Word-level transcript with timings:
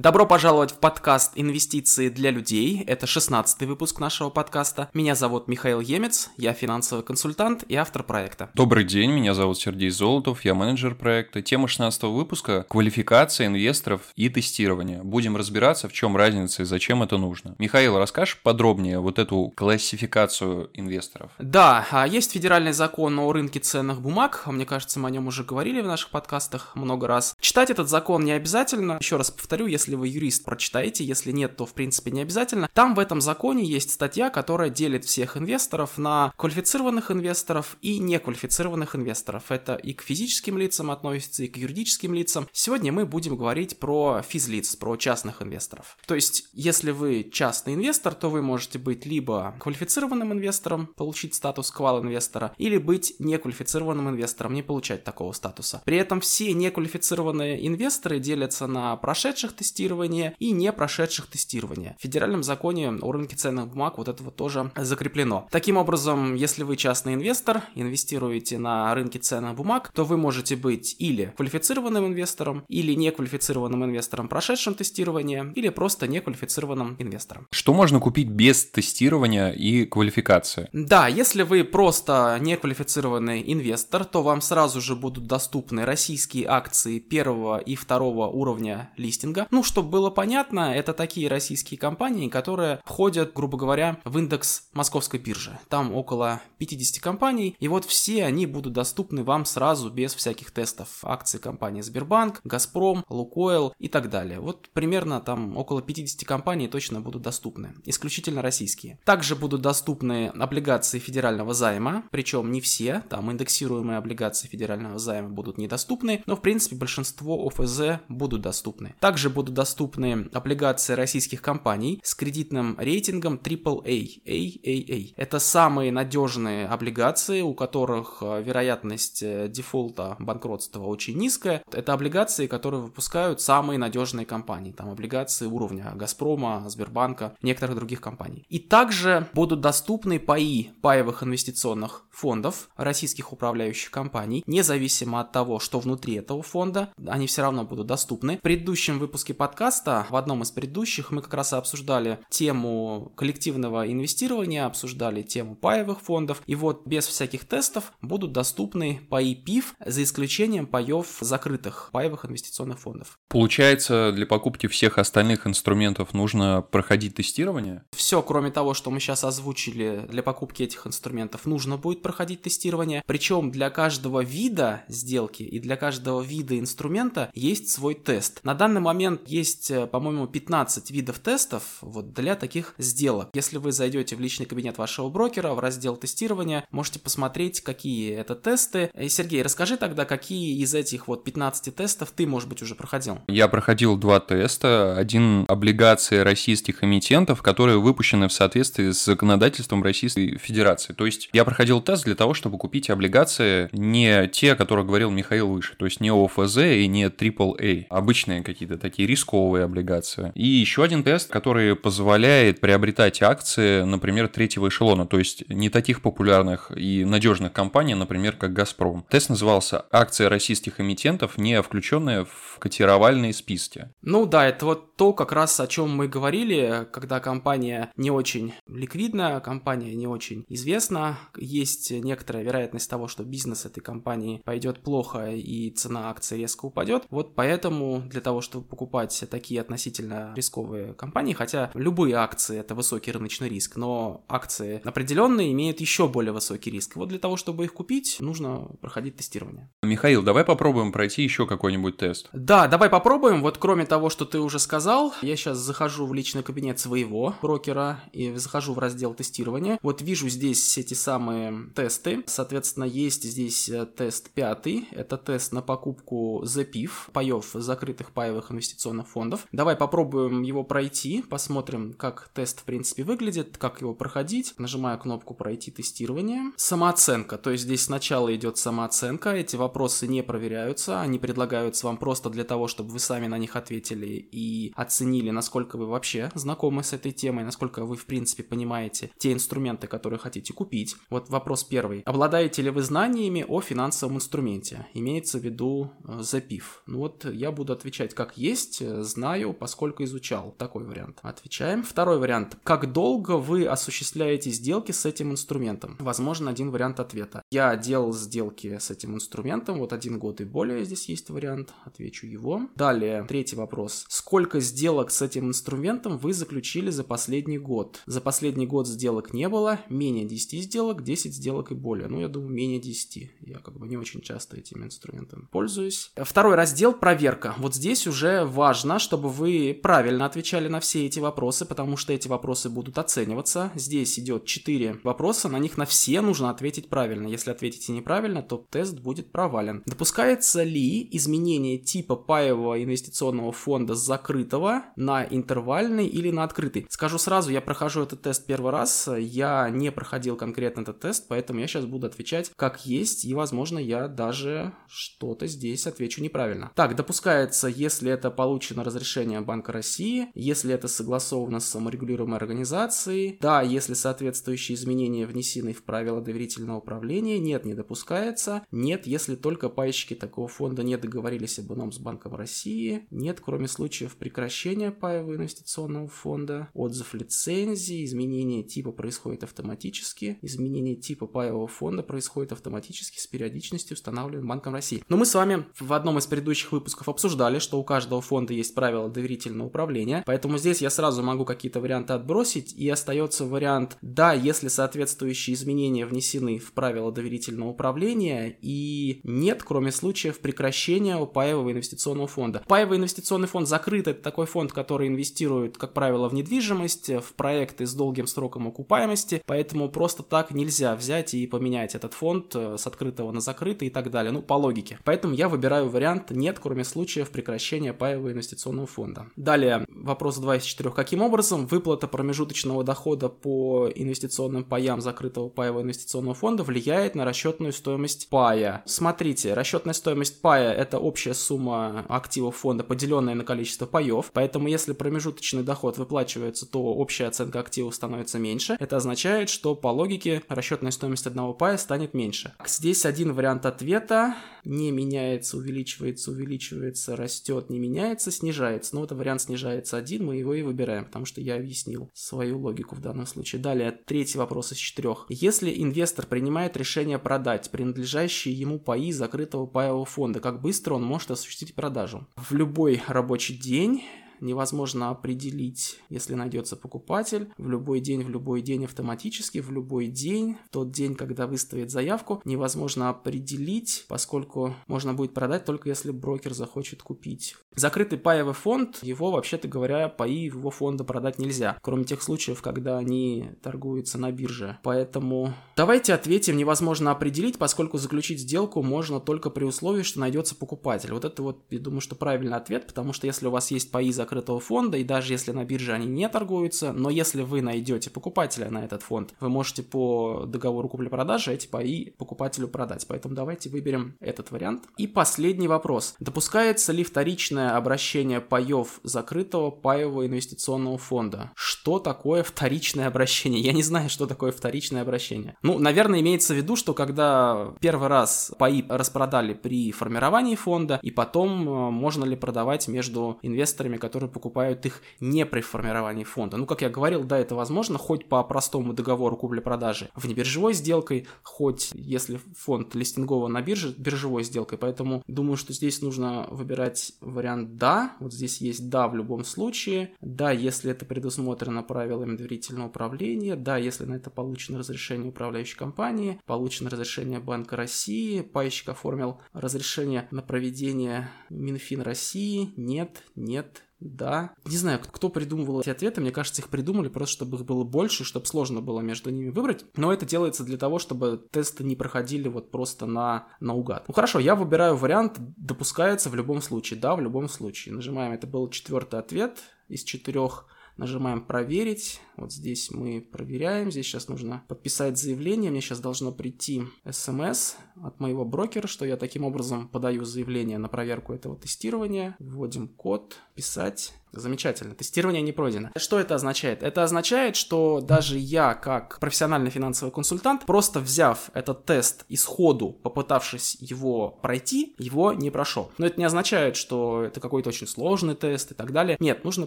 Добро 0.00 0.24
пожаловать 0.24 0.70
в 0.70 0.76
подкаст 0.76 1.32
«Инвестиции 1.34 2.08
для 2.08 2.30
людей». 2.30 2.82
Это 2.86 3.06
16 3.06 3.60
выпуск 3.64 4.00
нашего 4.00 4.30
подкаста. 4.30 4.88
Меня 4.94 5.14
зовут 5.14 5.46
Михаил 5.46 5.80
Емец, 5.80 6.30
я 6.38 6.54
финансовый 6.54 7.02
консультант 7.02 7.64
и 7.68 7.74
автор 7.74 8.02
проекта. 8.02 8.48
Добрый 8.54 8.84
день, 8.84 9.10
меня 9.10 9.34
зовут 9.34 9.58
Сергей 9.58 9.90
Золотов, 9.90 10.42
я 10.46 10.54
менеджер 10.54 10.94
проекта. 10.94 11.42
Тема 11.42 11.68
16 11.68 12.04
выпуска– 12.04 12.64
квалификация 12.70 13.48
инвесторов 13.48 14.00
и 14.16 14.30
тестирование. 14.30 15.02
Будем 15.02 15.36
разбираться, 15.36 15.86
в 15.86 15.92
чем 15.92 16.16
разница 16.16 16.62
и 16.62 16.64
зачем 16.64 17.02
это 17.02 17.18
нужно. 17.18 17.54
Михаил, 17.58 17.98
расскажешь 17.98 18.38
подробнее 18.42 19.00
вот 19.00 19.18
эту 19.18 19.52
классификацию 19.54 20.70
инвесторов? 20.72 21.30
Да, 21.38 21.86
а 21.90 22.06
есть 22.06 22.32
федеральный 22.32 22.72
закон 22.72 23.18
о 23.18 23.30
рынке 23.34 23.60
ценных 23.60 24.00
бумаг. 24.00 24.44
Мне 24.46 24.64
кажется, 24.64 24.98
мы 24.98 25.08
о 25.08 25.10
нем 25.10 25.26
уже 25.26 25.44
говорили 25.44 25.82
в 25.82 25.86
наших 25.86 26.08
подкастах 26.08 26.74
много 26.74 27.06
раз. 27.06 27.36
Читать 27.38 27.68
этот 27.68 27.90
закон 27.90 28.24
не 28.24 28.32
обязательно. 28.32 28.96
Еще 28.98 29.16
раз 29.16 29.30
повторю, 29.30 29.66
если 29.66 29.89
если 29.90 29.96
вы 29.96 30.06
юрист, 30.06 30.44
прочитаете, 30.44 31.04
если 31.04 31.32
нет, 31.32 31.56
то 31.56 31.66
в 31.66 31.74
принципе 31.74 32.12
не 32.12 32.22
обязательно. 32.22 32.70
Там 32.72 32.94
в 32.94 33.00
этом 33.00 33.20
законе 33.20 33.64
есть 33.64 33.90
статья, 33.90 34.30
которая 34.30 34.70
делит 34.70 35.04
всех 35.04 35.36
инвесторов 35.36 35.98
на 35.98 36.32
квалифицированных 36.36 37.10
инвесторов 37.10 37.76
и 37.82 37.98
неквалифицированных 37.98 38.94
инвесторов. 38.94 39.50
Это 39.50 39.74
и 39.74 39.92
к 39.92 40.02
физическим 40.02 40.58
лицам 40.58 40.92
относится, 40.92 41.42
и 41.42 41.48
к 41.48 41.56
юридическим 41.56 42.14
лицам. 42.14 42.46
Сегодня 42.52 42.92
мы 42.92 43.04
будем 43.04 43.36
говорить 43.36 43.80
про 43.80 44.22
физлиц, 44.22 44.76
про 44.76 44.94
частных 44.94 45.42
инвесторов. 45.42 45.98
То 46.06 46.14
есть, 46.14 46.44
если 46.52 46.92
вы 46.92 47.28
частный 47.32 47.74
инвестор, 47.74 48.14
то 48.14 48.30
вы 48.30 48.42
можете 48.42 48.78
быть 48.78 49.06
либо 49.06 49.56
квалифицированным 49.58 50.32
инвестором, 50.32 50.86
получить 50.86 51.34
статус 51.34 51.72
квал-инвестора, 51.72 52.54
или 52.58 52.78
быть 52.78 53.14
неквалифицированным 53.18 54.10
инвестором, 54.10 54.54
не 54.54 54.62
получать 54.62 55.02
такого 55.02 55.32
статуса. 55.32 55.82
При 55.84 55.96
этом 55.96 56.20
все 56.20 56.52
неквалифицированные 56.52 57.66
инвесторы 57.66 58.20
делятся 58.20 58.68
на 58.68 58.94
прошедших 58.94 59.52
тестирование, 59.52 59.79
тестирования 59.80 60.34
и 60.38 60.50
не 60.50 60.72
прошедших 60.72 61.26
тестирования. 61.26 61.96
В 61.98 62.02
федеральном 62.02 62.42
законе 62.42 62.90
о 63.00 63.12
рынке 63.12 63.34
ценных 63.34 63.68
бумаг 63.68 63.96
вот 63.96 64.08
этого 64.08 64.30
тоже 64.30 64.70
закреплено. 64.76 65.48
Таким 65.50 65.78
образом, 65.78 66.34
если 66.34 66.64
вы 66.64 66.76
частный 66.76 67.14
инвестор, 67.14 67.62
инвестируете 67.74 68.58
на 68.58 68.94
рынке 68.94 69.18
ценных 69.18 69.54
бумаг, 69.54 69.90
то 69.94 70.04
вы 70.04 70.18
можете 70.18 70.56
быть 70.56 70.96
или 70.98 71.32
квалифицированным 71.36 72.06
инвестором, 72.08 72.64
или 72.68 72.92
неквалифицированным 72.94 73.84
инвестором, 73.84 74.28
прошедшим 74.28 74.74
тестирование, 74.74 75.50
или 75.56 75.70
просто 75.70 76.06
неквалифицированным 76.06 76.96
инвестором. 76.98 77.46
Что 77.50 77.72
можно 77.72 78.00
купить 78.00 78.28
без 78.28 78.66
тестирования 78.66 79.50
и 79.50 79.86
квалификации? 79.86 80.68
Да, 80.74 81.08
если 81.08 81.42
вы 81.42 81.64
просто 81.64 82.38
неквалифицированный 82.38 83.42
инвестор, 83.46 84.04
то 84.04 84.22
вам 84.22 84.42
сразу 84.42 84.82
же 84.82 84.94
будут 84.94 85.26
доступны 85.26 85.86
российские 85.86 86.48
акции 86.48 86.98
первого 86.98 87.58
и 87.58 87.76
второго 87.76 88.26
уровня 88.26 88.90
листинга. 88.98 89.46
Ну, 89.50 89.62
чтобы 89.70 89.88
было 89.88 90.10
понятно, 90.10 90.74
это 90.74 90.92
такие 90.92 91.28
российские 91.28 91.78
компании, 91.78 92.28
которые 92.28 92.80
входят, 92.84 93.32
грубо 93.32 93.56
говоря, 93.56 94.00
в 94.04 94.18
индекс 94.18 94.64
московской 94.72 95.20
биржи. 95.20 95.60
Там 95.68 95.94
около 95.94 96.42
50 96.58 97.00
компаний, 97.00 97.56
и 97.60 97.68
вот 97.68 97.84
все 97.84 98.24
они 98.24 98.46
будут 98.46 98.72
доступны 98.72 99.22
вам 99.22 99.44
сразу 99.44 99.88
без 99.88 100.12
всяких 100.12 100.50
тестов. 100.50 100.88
Акции 101.04 101.38
компании 101.38 101.82
Сбербанк, 101.82 102.40
Газпром, 102.42 103.04
Лукойл 103.08 103.72
и 103.78 103.86
так 103.86 104.10
далее. 104.10 104.40
Вот 104.40 104.68
примерно 104.70 105.20
там 105.20 105.56
около 105.56 105.82
50 105.82 106.26
компаний 106.26 106.66
точно 106.66 107.00
будут 107.00 107.22
доступны. 107.22 107.74
Исключительно 107.84 108.42
российские. 108.42 108.98
Также 109.04 109.36
будут 109.36 109.62
доступны 109.62 110.28
облигации 110.28 110.98
федерального 110.98 111.54
займа, 111.54 112.02
причем 112.10 112.50
не 112.50 112.60
все, 112.60 113.04
там 113.08 113.30
индексируемые 113.30 113.98
облигации 113.98 114.48
федерального 114.48 114.98
займа 114.98 115.28
будут 115.28 115.58
недоступны, 115.58 116.24
но 116.26 116.34
в 116.34 116.42
принципе 116.42 116.74
большинство 116.74 117.46
ОФЗ 117.46 118.00
будут 118.08 118.40
доступны. 118.40 118.96
Также 118.98 119.30
будут 119.30 119.59
доступны 119.60 120.30
облигации 120.32 120.94
российских 120.94 121.42
компаний 121.42 122.00
с 122.02 122.14
кредитным 122.14 122.76
рейтингом 122.78 123.34
AAA. 123.34 124.22
AAA. 124.24 125.12
Это 125.16 125.38
самые 125.38 125.92
надежные 125.92 126.66
облигации, 126.66 127.42
у 127.42 127.52
которых 127.52 128.22
э, 128.22 128.42
вероятность 128.42 129.22
э, 129.22 129.48
дефолта, 129.48 130.16
банкротства 130.18 130.84
очень 130.84 131.18
низкая. 131.18 131.62
Это 131.70 131.92
облигации, 131.92 132.46
которые 132.46 132.80
выпускают 132.80 133.42
самые 133.42 133.78
надежные 133.78 134.24
компании. 134.24 134.72
Там 134.72 134.88
облигации 134.88 135.44
уровня 135.44 135.92
Газпрома, 135.94 136.64
Сбербанка, 136.68 137.36
некоторых 137.42 137.76
других 137.76 138.00
компаний. 138.00 138.46
И 138.48 138.60
также 138.60 139.28
будут 139.34 139.60
доступны 139.60 140.18
паи 140.18 140.70
паевых 140.80 141.22
инвестиционных 141.22 142.06
фондов 142.10 142.70
российских 142.78 143.34
управляющих 143.34 143.90
компаний, 143.90 144.42
независимо 144.46 145.20
от 145.20 145.32
того, 145.32 145.58
что 145.58 145.80
внутри 145.80 146.14
этого 146.14 146.42
фонда, 146.42 146.88
они 147.06 147.26
все 147.26 147.42
равно 147.42 147.64
будут 147.64 147.86
доступны. 147.86 148.38
В 148.38 148.40
предыдущем 148.40 148.98
выпуске 148.98 149.10
выпуске 149.10 149.34
подкаста, 149.50 150.06
в 150.10 150.14
одном 150.14 150.44
из 150.44 150.52
предыдущих, 150.52 151.10
мы 151.10 151.22
как 151.22 151.34
раз 151.34 151.52
и 151.52 151.56
обсуждали 151.56 152.20
тему 152.28 153.12
коллективного 153.16 153.90
инвестирования, 153.90 154.64
обсуждали 154.64 155.22
тему 155.22 155.56
паевых 155.56 156.00
фондов. 156.00 156.40
И 156.46 156.54
вот 156.54 156.86
без 156.86 157.08
всяких 157.08 157.44
тестов 157.44 157.92
будут 158.00 158.30
доступны 158.30 159.00
паи 159.10 159.34
ПИФ, 159.34 159.74
за 159.84 160.04
исключением 160.04 160.68
паев 160.68 161.16
закрытых 161.20 161.90
паевых 161.92 162.26
инвестиционных 162.26 162.78
фондов. 162.78 163.18
Получается, 163.28 164.12
для 164.12 164.24
покупки 164.24 164.68
всех 164.68 164.98
остальных 164.98 165.48
инструментов 165.48 166.14
нужно 166.14 166.62
проходить 166.62 167.16
тестирование? 167.16 167.82
Все, 167.90 168.22
кроме 168.22 168.52
того, 168.52 168.72
что 168.74 168.92
мы 168.92 169.00
сейчас 169.00 169.24
озвучили, 169.24 170.06
для 170.08 170.22
покупки 170.22 170.62
этих 170.62 170.86
инструментов 170.86 171.44
нужно 171.44 171.76
будет 171.76 172.02
проходить 172.02 172.42
тестирование. 172.42 173.02
Причем 173.04 173.50
для 173.50 173.68
каждого 173.70 174.22
вида 174.22 174.84
сделки 174.86 175.42
и 175.42 175.58
для 175.58 175.74
каждого 175.74 176.20
вида 176.22 176.56
инструмента 176.56 177.32
есть 177.34 177.68
свой 177.68 177.96
тест. 177.96 178.38
На 178.44 178.54
данный 178.54 178.80
момент 178.80 179.22
есть, 179.26 179.39
э, 179.70 179.86
по-моему, 179.86 180.26
15 180.26 180.90
видов 180.90 181.18
тестов 181.18 181.62
вот 181.80 182.12
для 182.12 182.34
таких 182.34 182.74
сделок. 182.78 183.28
Если 183.34 183.58
вы 183.58 183.72
зайдете 183.72 184.16
в 184.16 184.20
личный 184.20 184.46
кабинет 184.46 184.78
вашего 184.78 185.08
брокера, 185.08 185.52
в 185.52 185.58
раздел 185.58 185.96
тестирования, 185.96 186.66
можете 186.70 186.98
посмотреть, 186.98 187.60
какие 187.60 188.14
это 188.14 188.34
тесты. 188.34 188.90
И, 188.98 189.08
Сергей, 189.08 189.42
расскажи 189.42 189.76
тогда, 189.76 190.04
какие 190.04 190.60
из 190.62 190.74
этих 190.74 191.08
вот 191.08 191.24
15 191.24 191.74
тестов 191.74 192.10
ты, 192.10 192.26
может 192.26 192.48
быть, 192.48 192.62
уже 192.62 192.74
проходил? 192.74 193.18
Я 193.28 193.48
проходил 193.48 193.96
два 193.96 194.20
теста. 194.20 194.96
Один 194.96 195.44
облигации 195.48 196.18
российских 196.18 196.84
эмитентов, 196.84 197.42
которые 197.42 197.78
выпущены 197.78 198.28
в 198.28 198.32
соответствии 198.32 198.90
с 198.90 199.04
законодательством 199.04 199.82
Российской 199.82 200.38
Федерации. 200.38 200.92
То 200.92 201.06
есть 201.06 201.28
я 201.32 201.44
проходил 201.44 201.80
тест 201.80 202.04
для 202.04 202.14
того, 202.14 202.34
чтобы 202.34 202.58
купить 202.58 202.90
облигации 202.90 203.68
не 203.72 204.28
те, 204.28 204.52
о 204.52 204.56
которых 204.56 204.86
говорил 204.86 205.10
Михаил 205.10 205.48
выше, 205.48 205.74
то 205.76 205.84
есть 205.84 206.00
не 206.00 206.10
ОФЗ 206.10 206.58
и 206.58 206.86
не 206.86 207.06
AAA, 207.06 207.86
обычные 207.88 208.42
какие-то 208.42 208.78
такие 208.78 209.08
рисковые 209.30 209.64
облигации. 209.64 210.32
И 210.34 210.46
еще 210.46 210.82
один 210.82 211.04
тест, 211.04 211.30
который 211.30 211.76
позволяет 211.76 212.60
приобретать 212.60 213.22
акции, 213.22 213.82
например, 213.82 214.28
третьего 214.28 214.68
эшелона, 214.68 215.06
то 215.06 215.18
есть 215.18 215.48
не 215.48 215.70
таких 215.70 216.02
популярных 216.02 216.72
и 216.76 217.04
надежных 217.04 217.52
компаний, 217.52 217.94
например, 217.94 218.36
как 218.36 218.52
«Газпром». 218.52 219.04
Тест 219.08 219.30
назывался 219.30 219.84
«Акции 219.92 220.24
российских 220.24 220.80
эмитентов, 220.80 221.38
не 221.38 221.62
включенные 221.62 222.24
в 222.24 222.58
котировальные 222.58 223.32
списки». 223.32 223.90
Ну 224.02 224.26
да, 224.26 224.48
это 224.48 224.66
вот 224.66 224.96
то, 224.96 225.12
как 225.12 225.32
раз 225.32 225.60
о 225.60 225.66
чем 225.66 225.90
мы 225.96 226.08
говорили, 226.08 226.86
когда 226.92 227.20
компания 227.20 227.90
не 227.96 228.10
очень 228.10 228.52
ликвидна, 228.66 229.40
компания 229.40 229.94
не 229.94 230.06
очень 230.06 230.44
известна, 230.48 231.18
есть 231.36 231.90
некоторая 231.90 232.44
вероятность 232.44 232.90
того, 232.90 233.08
что 233.08 233.24
бизнес 233.24 233.64
этой 233.64 233.80
компании 233.80 234.42
пойдет 234.44 234.80
плохо 234.80 235.30
и 235.30 235.70
цена 235.70 236.10
акций 236.10 236.38
резко 236.38 236.66
упадет. 236.66 237.04
Вот 237.10 237.34
поэтому 237.34 238.02
для 238.10 238.20
того, 238.20 238.40
чтобы 238.40 238.66
покупать 238.66 239.09
покупать 239.10 239.30
такие 239.30 239.60
относительно 239.60 240.32
рисковые 240.36 240.94
компании, 240.94 241.34
хотя 241.34 241.70
любые 241.74 242.16
акции 242.16 242.58
это 242.58 242.74
высокий 242.74 243.12
рыночный 243.12 243.48
риск, 243.48 243.76
но 243.76 244.24
акции 244.28 244.80
определенные 244.84 245.52
имеют 245.52 245.80
еще 245.80 246.08
более 246.08 246.32
высокий 246.32 246.70
риск. 246.70 246.96
Вот 246.96 247.08
для 247.08 247.18
того, 247.18 247.36
чтобы 247.36 247.64
их 247.64 247.72
купить, 247.72 248.16
нужно 248.20 248.68
проходить 248.80 249.16
тестирование. 249.16 249.68
Михаил, 249.82 250.22
давай 250.22 250.44
попробуем 250.44 250.92
пройти 250.92 251.22
еще 251.22 251.46
какой-нибудь 251.46 251.96
тест. 251.96 252.28
Да, 252.32 252.68
давай 252.68 252.88
попробуем. 252.88 253.40
Вот 253.42 253.58
кроме 253.58 253.86
того, 253.86 254.10
что 254.10 254.24
ты 254.24 254.38
уже 254.38 254.58
сказал, 254.58 255.14
я 255.22 255.36
сейчас 255.36 255.58
захожу 255.58 256.06
в 256.06 256.14
личный 256.14 256.42
кабинет 256.42 256.78
своего 256.78 257.34
брокера 257.42 258.00
и 258.12 258.34
захожу 258.36 258.74
в 258.74 258.78
раздел 258.78 259.14
тестирования. 259.14 259.78
Вот 259.82 260.02
вижу 260.02 260.28
здесь 260.28 260.78
эти 260.78 260.94
самые 260.94 261.70
тесты. 261.74 262.22
Соответственно, 262.26 262.84
есть 262.84 263.24
здесь 263.24 263.68
э, 263.68 263.86
тест 263.86 264.30
пятый. 264.30 264.88
Это 264.92 265.16
тест 265.16 265.52
на 265.52 265.62
покупку 265.62 266.42
ZPIF, 266.44 266.90
паев 267.12 267.50
закрытых 267.54 268.12
паевых 268.12 268.50
инвестиционных 268.50 268.99
инвестиционных 269.00 269.08
фондов. 269.08 269.46
Давай 269.52 269.76
попробуем 269.76 270.42
его 270.42 270.64
пройти, 270.64 271.22
посмотрим, 271.22 271.92
как 271.92 272.30
тест 272.34 272.60
в 272.60 272.64
принципе 272.64 273.02
выглядит, 273.04 273.56
как 273.58 273.80
его 273.80 273.94
проходить. 273.94 274.54
Нажимаю 274.58 274.98
кнопку 274.98 275.34
«Пройти 275.34 275.70
тестирование». 275.70 276.52
Самооценка, 276.56 277.38
то 277.38 277.50
есть 277.50 277.64
здесь 277.64 277.82
сначала 277.82 278.34
идет 278.34 278.58
самооценка, 278.58 279.30
эти 279.30 279.56
вопросы 279.56 280.06
не 280.06 280.22
проверяются, 280.22 281.00
они 281.00 281.18
предлагаются 281.18 281.86
вам 281.86 281.96
просто 281.96 282.30
для 282.30 282.44
того, 282.44 282.68
чтобы 282.68 282.90
вы 282.90 282.98
сами 282.98 283.26
на 283.26 283.38
них 283.38 283.56
ответили 283.56 284.06
и 284.06 284.72
оценили, 284.76 285.30
насколько 285.30 285.76
вы 285.76 285.86
вообще 285.86 286.30
знакомы 286.34 286.82
с 286.82 286.92
этой 286.92 287.12
темой, 287.12 287.44
насколько 287.44 287.84
вы, 287.84 287.96
в 287.96 288.06
принципе, 288.06 288.42
понимаете 288.42 289.10
те 289.18 289.32
инструменты, 289.32 289.86
которые 289.86 290.18
хотите 290.18 290.52
купить. 290.52 290.96
Вот 291.10 291.28
вопрос 291.30 291.64
первый. 291.64 292.00
Обладаете 292.00 292.62
ли 292.62 292.70
вы 292.70 292.82
знаниями 292.82 293.44
о 293.46 293.60
финансовом 293.60 294.16
инструменте? 294.16 294.86
Имеется 294.94 295.38
в 295.38 295.44
виду 295.44 295.92
э, 296.06 296.20
запив. 296.20 296.82
Ну 296.86 296.98
вот 296.98 297.24
я 297.24 297.50
буду 297.52 297.72
отвечать 297.72 298.14
как 298.14 298.36
есть, 298.36 298.82
знаю, 299.02 299.52
поскольку 299.52 300.04
изучал. 300.04 300.54
Такой 300.58 300.84
вариант. 300.84 301.18
Отвечаем. 301.22 301.82
Второй 301.82 302.18
вариант. 302.18 302.56
Как 302.62 302.92
долго 302.92 303.36
вы 303.36 303.66
осуществляете 303.66 304.50
сделки 304.50 304.92
с 304.92 305.06
этим 305.06 305.32
инструментом? 305.32 305.96
Возможно, 305.98 306.50
один 306.50 306.70
вариант 306.70 307.00
ответа. 307.00 307.42
Я 307.50 307.76
делал 307.76 308.12
сделки 308.12 308.78
с 308.78 308.90
этим 308.90 309.14
инструментом, 309.14 309.78
вот 309.78 309.92
один 309.92 310.18
год 310.18 310.40
и 310.40 310.44
более 310.44 310.84
здесь 310.84 311.08
есть 311.08 311.30
вариант, 311.30 311.72
отвечу 311.84 312.26
его. 312.26 312.68
Далее, 312.76 313.24
третий 313.28 313.56
вопрос. 313.56 314.04
Сколько 314.08 314.60
сделок 314.60 315.10
с 315.10 315.22
этим 315.22 315.48
инструментом 315.48 316.18
вы 316.18 316.32
заключили 316.32 316.90
за 316.90 317.04
последний 317.04 317.58
год? 317.58 318.00
За 318.06 318.20
последний 318.20 318.66
год 318.66 318.86
сделок 318.86 319.32
не 319.32 319.48
было, 319.48 319.80
менее 319.88 320.24
10 320.24 320.64
сделок, 320.64 321.02
10 321.02 321.34
сделок 321.34 321.70
и 321.70 321.74
более. 321.74 322.08
Ну, 322.08 322.20
я 322.20 322.28
думаю, 322.28 322.52
менее 322.52 322.80
10. 322.80 323.30
Я 323.40 323.58
как 323.58 323.78
бы 323.78 323.86
не 323.86 323.96
очень 323.96 324.20
часто 324.20 324.56
этим 324.56 324.84
инструментом 324.84 325.48
пользуюсь. 325.50 326.12
Второй 326.16 326.54
раздел– 326.54 326.92
проверка. 327.00 327.54
Вот 327.58 327.74
здесь 327.74 328.06
уже 328.06 328.44
важно, 328.44 328.79
чтобы 328.98 329.28
вы 329.28 329.78
правильно 329.82 330.26
отвечали 330.26 330.68
на 330.68 330.80
все 330.80 331.06
эти 331.06 331.18
вопросы, 331.18 331.64
потому 331.64 331.96
что 331.96 332.12
эти 332.12 332.28
вопросы 332.28 332.68
будут 332.70 332.98
оцениваться. 332.98 333.70
Здесь 333.74 334.18
идет 334.18 334.44
4 334.44 335.00
вопроса, 335.04 335.48
на 335.48 335.58
них 335.58 335.76
на 335.76 335.86
все 335.86 336.20
нужно 336.20 336.50
ответить 336.50 336.88
правильно. 336.88 337.26
Если 337.26 337.50
ответите 337.50 337.92
неправильно, 337.92 338.42
то 338.42 338.56
тест 338.70 338.98
будет 338.98 339.32
провален. 339.32 339.82
Допускается 339.86 340.62
ли 340.62 341.08
изменение 341.12 341.78
типа 341.78 342.16
паевого 342.16 342.82
инвестиционного 342.82 343.52
фонда 343.52 343.94
с 343.94 344.04
закрытого 344.04 344.84
на 344.96 345.24
интервальный 345.24 346.06
или 346.06 346.30
на 346.30 346.44
открытый? 346.44 346.86
Скажу 346.88 347.18
сразу, 347.18 347.50
я 347.50 347.60
прохожу 347.60 348.02
этот 348.02 348.22
тест 348.22 348.46
первый 348.46 348.72
раз, 348.72 349.08
я 349.18 349.68
не 349.70 349.92
проходил 349.92 350.36
конкретно 350.36 350.82
этот 350.82 351.00
тест, 351.00 351.26
поэтому 351.28 351.60
я 351.60 351.66
сейчас 351.66 351.84
буду 351.86 352.06
отвечать 352.06 352.50
как 352.56 352.86
есть, 352.86 353.24
и, 353.24 353.34
возможно, 353.34 353.78
я 353.78 354.08
даже 354.08 354.72
что-то 354.88 355.46
здесь 355.46 355.86
отвечу 355.86 356.22
неправильно. 356.22 356.70
Так, 356.74 356.96
допускается, 356.96 357.68
если 357.68 358.10
это 358.10 358.30
получено 358.70 358.84
разрешение 358.84 359.40
Банка 359.40 359.72
России, 359.72 360.28
если 360.34 360.72
это 360.72 360.88
согласовано 360.88 361.60
с 361.60 361.68
саморегулируемой 361.68 362.36
организацией, 362.36 363.38
да, 363.40 363.62
если 363.62 363.94
соответствующие 363.94 364.76
изменения 364.76 365.26
внесены 365.26 365.72
в 365.72 365.82
правила 365.82 366.20
доверительного 366.20 366.78
управления, 366.78 367.38
нет, 367.38 367.64
не 367.64 367.74
допускается, 367.74 368.62
нет, 368.70 369.06
если 369.06 369.34
только 369.34 369.68
пайщики 369.68 370.14
такого 370.14 370.48
фонда 370.48 370.82
не 370.82 370.96
договорились 370.96 371.58
об 371.58 371.72
ином 371.72 371.92
с 371.92 371.98
Банком 371.98 372.34
России, 372.34 373.06
нет, 373.10 373.40
кроме 373.40 373.66
случаев 373.66 374.16
прекращения 374.16 374.90
паевого 374.90 375.34
инвестиционного 375.34 376.08
фонда, 376.08 376.68
отзыв 376.74 377.14
лицензии, 377.14 378.04
изменение 378.04 378.62
типа 378.62 378.92
происходит 378.92 379.42
автоматически, 379.42 380.38
изменение 380.42 380.96
типа 380.96 381.26
паевого 381.26 381.66
фонда 381.66 382.02
происходит 382.02 382.52
автоматически 382.52 383.18
с 383.18 383.26
периодичностью, 383.26 383.94
установленной 383.94 384.46
Банком 384.46 384.74
России. 384.74 385.02
Но 385.08 385.16
мы 385.16 385.26
с 385.26 385.34
вами 385.34 385.64
в 385.78 385.92
одном 385.92 386.18
из 386.18 386.26
предыдущих 386.26 386.72
выпусков 386.72 387.08
обсуждали, 387.08 387.58
что 387.58 387.80
у 387.80 387.84
каждого 387.84 388.20
фонда 388.20 388.59
есть 388.60 388.74
правила 388.74 389.08
доверительного 389.08 389.68
управления, 389.68 390.22
поэтому 390.26 390.58
здесь 390.58 390.80
я 390.80 390.90
сразу 390.90 391.22
могу 391.22 391.44
какие-то 391.44 391.80
варианты 391.80 392.12
отбросить, 392.12 392.72
и 392.72 392.88
остается 392.88 393.44
вариант 393.44 393.96
«да, 394.02 394.32
если 394.32 394.68
соответствующие 394.68 395.54
изменения 395.54 396.06
внесены 396.06 396.58
в 396.58 396.72
правила 396.72 397.12
доверительного 397.12 397.70
управления», 397.70 398.56
и 398.60 399.20
«нет, 399.24 399.62
кроме 399.62 399.92
случаев 399.92 400.40
прекращения 400.40 401.18
паевого 401.26 401.72
инвестиционного 401.72 402.28
фонда». 402.28 402.62
Паевый 402.66 402.98
инвестиционный 402.98 403.48
фонд 403.48 403.68
закрыт, 403.68 404.08
это 404.08 404.22
такой 404.22 404.46
фонд, 404.46 404.72
который 404.72 405.08
инвестирует, 405.08 405.76
как 405.76 405.92
правило, 405.92 406.28
в 406.28 406.34
недвижимость, 406.34 407.08
в 407.08 407.34
проекты 407.34 407.86
с 407.86 407.94
долгим 407.94 408.26
сроком 408.26 408.68
окупаемости, 408.68 409.42
поэтому 409.46 409.88
просто 409.88 410.22
так 410.22 410.52
нельзя 410.52 410.94
взять 410.94 411.34
и 411.34 411.46
поменять 411.46 411.94
этот 411.94 412.14
фонд 412.14 412.54
э, 412.54 412.76
с 412.78 412.86
открытого 412.86 413.32
на 413.32 413.40
закрытый 413.40 413.88
и 413.88 413.90
так 413.90 414.10
далее, 414.10 414.32
ну, 414.32 414.42
по 414.42 414.54
логике. 414.54 414.98
Поэтому 415.04 415.34
я 415.34 415.48
выбираю 415.48 415.88
вариант 415.88 416.30
«нет, 416.30 416.58
кроме 416.60 416.84
случаев 416.84 417.30
прекращения 417.30 417.92
паевого 417.92 418.32
инвестиционного 418.32 418.49
фонда». 418.86 419.26
Далее, 419.36 419.86
вопрос 419.88 420.38
2 420.38 420.56
из 420.56 420.62
4. 420.64 420.90
Каким 420.90 421.22
образом 421.22 421.66
выплата 421.66 422.06
промежуточного 422.08 422.84
дохода 422.84 423.28
по 423.28 423.88
инвестиционным 423.94 424.64
паям 424.64 425.00
закрытого 425.00 425.48
паевого 425.48 425.82
инвестиционного 425.82 426.34
фонда 426.34 426.62
влияет 426.62 427.14
на 427.14 427.24
расчетную 427.24 427.72
стоимость 427.72 428.28
пая? 428.28 428.82
Смотрите, 428.86 429.54
расчетная 429.54 429.94
стоимость 429.94 430.40
пая– 430.40 430.72
это 430.74 430.98
общая 430.98 431.34
сумма 431.34 432.04
активов 432.08 432.56
фонда, 432.56 432.84
поделенная 432.84 433.34
на 433.34 433.44
количество 433.44 433.86
паев, 433.86 434.30
поэтому 434.32 434.68
если 434.68 434.92
промежуточный 434.92 435.62
доход 435.62 435.98
выплачивается, 435.98 436.66
то 436.66 436.82
общая 436.82 437.26
оценка 437.26 437.60
активов 437.60 437.94
становится 437.94 438.38
меньше. 438.38 438.76
Это 438.78 438.96
означает, 438.96 439.48
что 439.48 439.74
по 439.74 439.88
логике 439.88 440.42
расчетная 440.48 440.90
стоимость 440.90 441.26
одного 441.26 441.54
пая 441.54 441.76
станет 441.76 442.14
меньше. 442.14 442.54
Здесь 442.66 443.04
один 443.04 443.32
вариант 443.32 443.66
ответа 443.66 444.36
не 444.64 444.90
меняется, 444.90 445.56
увеличивается, 445.56 446.30
увеличивается, 446.30 447.16
растет, 447.16 447.70
не 447.70 447.78
меняется, 447.78 448.30
снижается. 448.40 448.94
Но 448.94 449.04
это 449.04 449.14
вариант 449.14 449.42
снижается 449.42 449.96
один, 449.96 450.26
мы 450.26 450.36
его 450.36 450.54
и 450.54 450.62
выбираем, 450.62 451.04
потому 451.04 451.24
что 451.24 451.40
я 451.40 451.56
объяснил 451.56 452.10
свою 452.14 452.58
логику 452.58 452.96
в 452.96 453.00
данном 453.00 453.26
случае. 453.26 453.60
Далее, 453.62 453.92
третий 453.92 454.38
вопрос 454.38 454.72
из 454.72 454.78
четырех. 454.78 455.26
Если 455.28 455.72
инвестор 455.82 456.26
принимает 456.26 456.76
решение 456.76 457.18
продать 457.18 457.70
принадлежащие 457.70 458.54
ему 458.54 458.78
паи 458.78 459.12
закрытого 459.12 459.66
паевого 459.66 460.04
фонда, 460.04 460.40
как 460.40 460.60
быстро 460.60 460.94
он 460.94 461.04
может 461.04 461.30
осуществить 461.30 461.74
продажу? 461.74 462.26
В 462.36 462.52
любой 462.52 463.02
рабочий 463.06 463.56
день 463.56 464.02
невозможно 464.40 465.10
определить, 465.10 466.00
если 466.08 466.34
найдется 466.34 466.76
покупатель, 466.76 467.50
в 467.58 467.68
любой 467.68 468.00
день, 468.00 468.22
в 468.22 468.30
любой 468.30 468.62
день 468.62 468.84
автоматически, 468.84 469.60
в 469.60 469.70
любой 469.70 470.06
день, 470.06 470.56
в 470.66 470.70
тот 470.70 470.92
день, 470.92 471.14
когда 471.14 471.46
выставит 471.46 471.90
заявку, 471.90 472.40
невозможно 472.44 473.08
определить, 473.10 474.04
поскольку 474.08 474.74
можно 474.86 475.14
будет 475.14 475.34
продать 475.34 475.64
только 475.64 475.88
если 475.88 476.10
брокер 476.10 476.54
захочет 476.54 477.02
купить. 477.02 477.56
Закрытый 477.74 478.18
паевый 478.18 478.54
фонд, 478.54 478.98
его, 479.02 479.30
вообще-то 479.30 479.68
говоря, 479.68 480.08
паи 480.08 480.44
его 480.44 480.70
фонда 480.70 481.04
продать 481.04 481.38
нельзя, 481.38 481.78
кроме 481.82 482.04
тех 482.04 482.22
случаев, 482.22 482.62
когда 482.62 482.98
они 482.98 483.50
торгуются 483.62 484.18
на 484.18 484.32
бирже. 484.32 484.78
Поэтому 484.82 485.54
давайте 485.76 486.14
ответим, 486.14 486.56
невозможно 486.56 487.10
определить, 487.10 487.58
поскольку 487.58 487.98
заключить 487.98 488.40
сделку 488.40 488.82
можно 488.82 489.20
только 489.20 489.50
при 489.50 489.64
условии, 489.64 490.02
что 490.02 490.20
найдется 490.20 490.54
покупатель. 490.54 491.12
Вот 491.12 491.24
это 491.24 491.42
вот, 491.42 491.64
я 491.70 491.78
думаю, 491.78 492.00
что 492.00 492.16
правильный 492.16 492.56
ответ, 492.56 492.86
потому 492.86 493.12
что 493.12 493.26
если 493.26 493.46
у 493.46 493.50
вас 493.50 493.70
есть 493.70 493.90
паи 493.90 494.10
за 494.10 494.26
закрытого 494.30 494.60
фонда, 494.60 494.96
и 494.96 495.04
даже 495.04 495.32
если 495.32 495.50
на 495.50 495.64
бирже 495.64 495.92
они 495.92 496.06
не 496.06 496.28
торгуются, 496.28 496.92
но 496.92 497.10
если 497.10 497.42
вы 497.42 497.62
найдете 497.62 498.10
покупателя 498.10 498.70
на 498.70 498.84
этот 498.84 499.02
фонд, 499.02 499.34
вы 499.40 499.48
можете 499.48 499.82
по 499.82 500.44
договору 500.46 500.88
купли-продажи 500.88 501.52
эти 501.52 501.66
паи 501.66 502.14
покупателю 502.16 502.68
продать. 502.68 503.06
Поэтому 503.08 503.34
давайте 503.34 503.68
выберем 503.70 504.14
этот 504.20 504.52
вариант. 504.52 504.84
И 504.98 505.08
последний 505.08 505.66
вопрос. 505.66 506.14
Допускается 506.20 506.92
ли 506.92 507.02
вторичное 507.02 507.76
обращение 507.76 508.40
паев 508.40 509.00
закрытого 509.02 509.70
паевого 509.70 510.26
инвестиционного 510.26 510.98
фонда? 510.98 511.50
Что 511.56 511.98
такое 511.98 512.44
вторичное 512.44 513.08
обращение? 513.08 513.60
Я 513.60 513.72
не 513.72 513.82
знаю, 513.82 514.08
что 514.08 514.26
такое 514.26 514.52
вторичное 514.52 515.02
обращение. 515.02 515.56
Ну, 515.62 515.78
наверное, 515.78 516.20
имеется 516.20 516.54
в 516.54 516.56
виду, 516.56 516.76
что 516.76 516.94
когда 516.94 517.74
первый 517.80 518.08
раз 518.08 518.52
паи 518.58 518.84
распродали 518.88 519.54
при 519.54 519.90
формировании 519.90 520.54
фонда, 520.54 521.00
и 521.02 521.10
потом 521.10 521.68
э, 521.68 521.90
можно 521.90 522.24
ли 522.24 522.36
продавать 522.36 522.86
между 522.86 523.38
инвесторами, 523.42 523.96
которые 523.96 524.19
которые 524.20 524.32
покупают 524.32 524.84
их 524.86 525.02
не 525.20 525.46
при 525.46 525.62
формировании 525.62 526.24
фонда. 526.24 526.56
Ну, 526.58 526.66
как 526.66 526.82
я 526.82 526.90
говорил, 526.90 527.24
да, 527.24 527.38
это 527.38 527.54
возможно, 527.54 527.98
хоть 527.98 528.28
по 528.28 528.42
простому 528.44 528.92
договору 528.92 529.36
купли-продажи 529.36 530.10
внебиржевой 530.14 530.74
сделкой, 530.74 531.26
хоть 531.42 531.90
если 531.94 532.38
фонд 532.56 532.94
листингован 532.94 533.52
на 533.52 533.62
бирже, 533.62 533.94
биржевой 533.96 534.44
сделкой. 534.44 534.76
Поэтому 534.76 535.22
думаю, 535.26 535.56
что 535.56 535.72
здесь 535.72 536.02
нужно 536.02 536.46
выбирать 536.50 537.12
вариант 537.20 537.76
«да». 537.76 538.16
Вот 538.20 538.32
здесь 538.32 538.60
есть 538.60 538.90
«да» 538.90 539.08
в 539.08 539.14
любом 539.14 539.44
случае. 539.44 540.14
«Да», 540.20 540.50
если 540.50 540.90
это 540.90 541.06
предусмотрено 541.06 541.82
правилами 541.82 542.36
доверительного 542.36 542.88
управления. 542.88 543.56
«Да», 543.56 543.78
если 543.78 544.04
на 544.04 544.16
это 544.16 544.28
получено 544.28 544.78
разрешение 544.78 545.30
управляющей 545.30 545.78
компании. 545.78 546.40
Получено 546.44 546.90
разрешение 546.90 547.40
Банка 547.40 547.76
России. 547.76 548.42
Пайщик 548.42 548.90
оформил 548.90 549.40
разрешение 549.54 550.28
на 550.30 550.42
проведение 550.42 551.30
Минфин 551.48 552.02
России. 552.02 552.72
Нет, 552.76 553.22
нет, 553.34 553.82
да. 554.00 554.54
Не 554.64 554.76
знаю, 554.76 555.00
кто 555.00 555.28
придумывал 555.28 555.80
эти 555.80 555.90
ответы, 555.90 556.20
мне 556.20 556.32
кажется, 556.32 556.62
их 556.62 556.68
придумали 556.68 557.08
просто, 557.08 557.34
чтобы 557.34 557.58
их 557.58 557.64
было 557.64 557.84
больше, 557.84 558.24
чтобы 558.24 558.46
сложно 558.46 558.80
было 558.80 559.00
между 559.00 559.30
ними 559.30 559.50
выбрать. 559.50 559.84
Но 559.96 560.12
это 560.12 560.26
делается 560.26 560.64
для 560.64 560.78
того, 560.78 560.98
чтобы 560.98 561.46
тесты 561.52 561.84
не 561.84 561.96
проходили 561.96 562.48
вот 562.48 562.70
просто 562.70 563.06
на 563.06 563.48
наугад. 563.60 564.04
Ну 564.08 564.14
хорошо, 564.14 564.38
я 564.38 564.54
выбираю 564.54 564.96
вариант 564.96 565.36
«допускается 565.56 566.30
в 566.30 566.34
любом 566.34 566.62
случае». 566.62 566.98
Да, 566.98 567.14
в 567.14 567.20
любом 567.20 567.48
случае. 567.48 567.94
Нажимаем, 567.94 568.32
это 568.32 568.46
был 568.46 568.68
четвертый 568.70 569.20
ответ 569.20 569.58
из 569.88 570.02
четырех 570.02 570.66
Нажимаем 571.00 571.40
«Проверить». 571.40 572.20
Вот 572.36 572.52
здесь 572.52 572.90
мы 572.90 573.22
проверяем. 573.22 573.90
Здесь 573.90 574.04
сейчас 574.04 574.28
нужно 574.28 574.62
подписать 574.68 575.16
заявление. 575.16 575.70
Мне 575.70 575.80
сейчас 575.80 575.98
должно 575.98 576.30
прийти 576.30 576.82
смс 577.10 577.76
от 578.02 578.20
моего 578.20 578.44
брокера, 578.44 578.86
что 578.86 579.06
я 579.06 579.16
таким 579.16 579.46
образом 579.46 579.88
подаю 579.88 580.26
заявление 580.26 580.76
на 580.76 580.88
проверку 580.88 581.32
этого 581.32 581.56
тестирования. 581.56 582.36
Вводим 582.38 582.86
код, 582.86 583.38
писать. 583.54 584.12
Замечательно. 584.32 584.94
Тестирование 584.94 585.42
не 585.42 585.52
пройдено. 585.52 585.90
Что 585.96 586.18
это 586.18 586.34
означает? 586.34 586.82
Это 586.82 587.02
означает, 587.02 587.56
что 587.56 588.00
даже 588.00 588.38
я, 588.38 588.74
как 588.74 589.18
профессиональный 589.18 589.70
финансовый 589.70 590.10
консультант, 590.10 590.66
просто 590.66 591.00
взяв 591.00 591.50
этот 591.54 591.84
тест 591.84 592.24
и 592.28 592.36
сходу 592.36 592.90
попытавшись 593.02 593.76
его 593.80 594.38
пройти, 594.42 594.94
его 594.98 595.32
не 595.32 595.50
прошел. 595.50 595.90
Но 595.98 596.06
это 596.06 596.18
не 596.18 596.24
означает, 596.24 596.76
что 596.76 597.22
это 597.24 597.40
какой-то 597.40 597.70
очень 597.70 597.86
сложный 597.86 598.34
тест 598.34 598.72
и 598.72 598.74
так 598.74 598.92
далее. 598.92 599.16
Нет, 599.20 599.44
нужно 599.44 599.66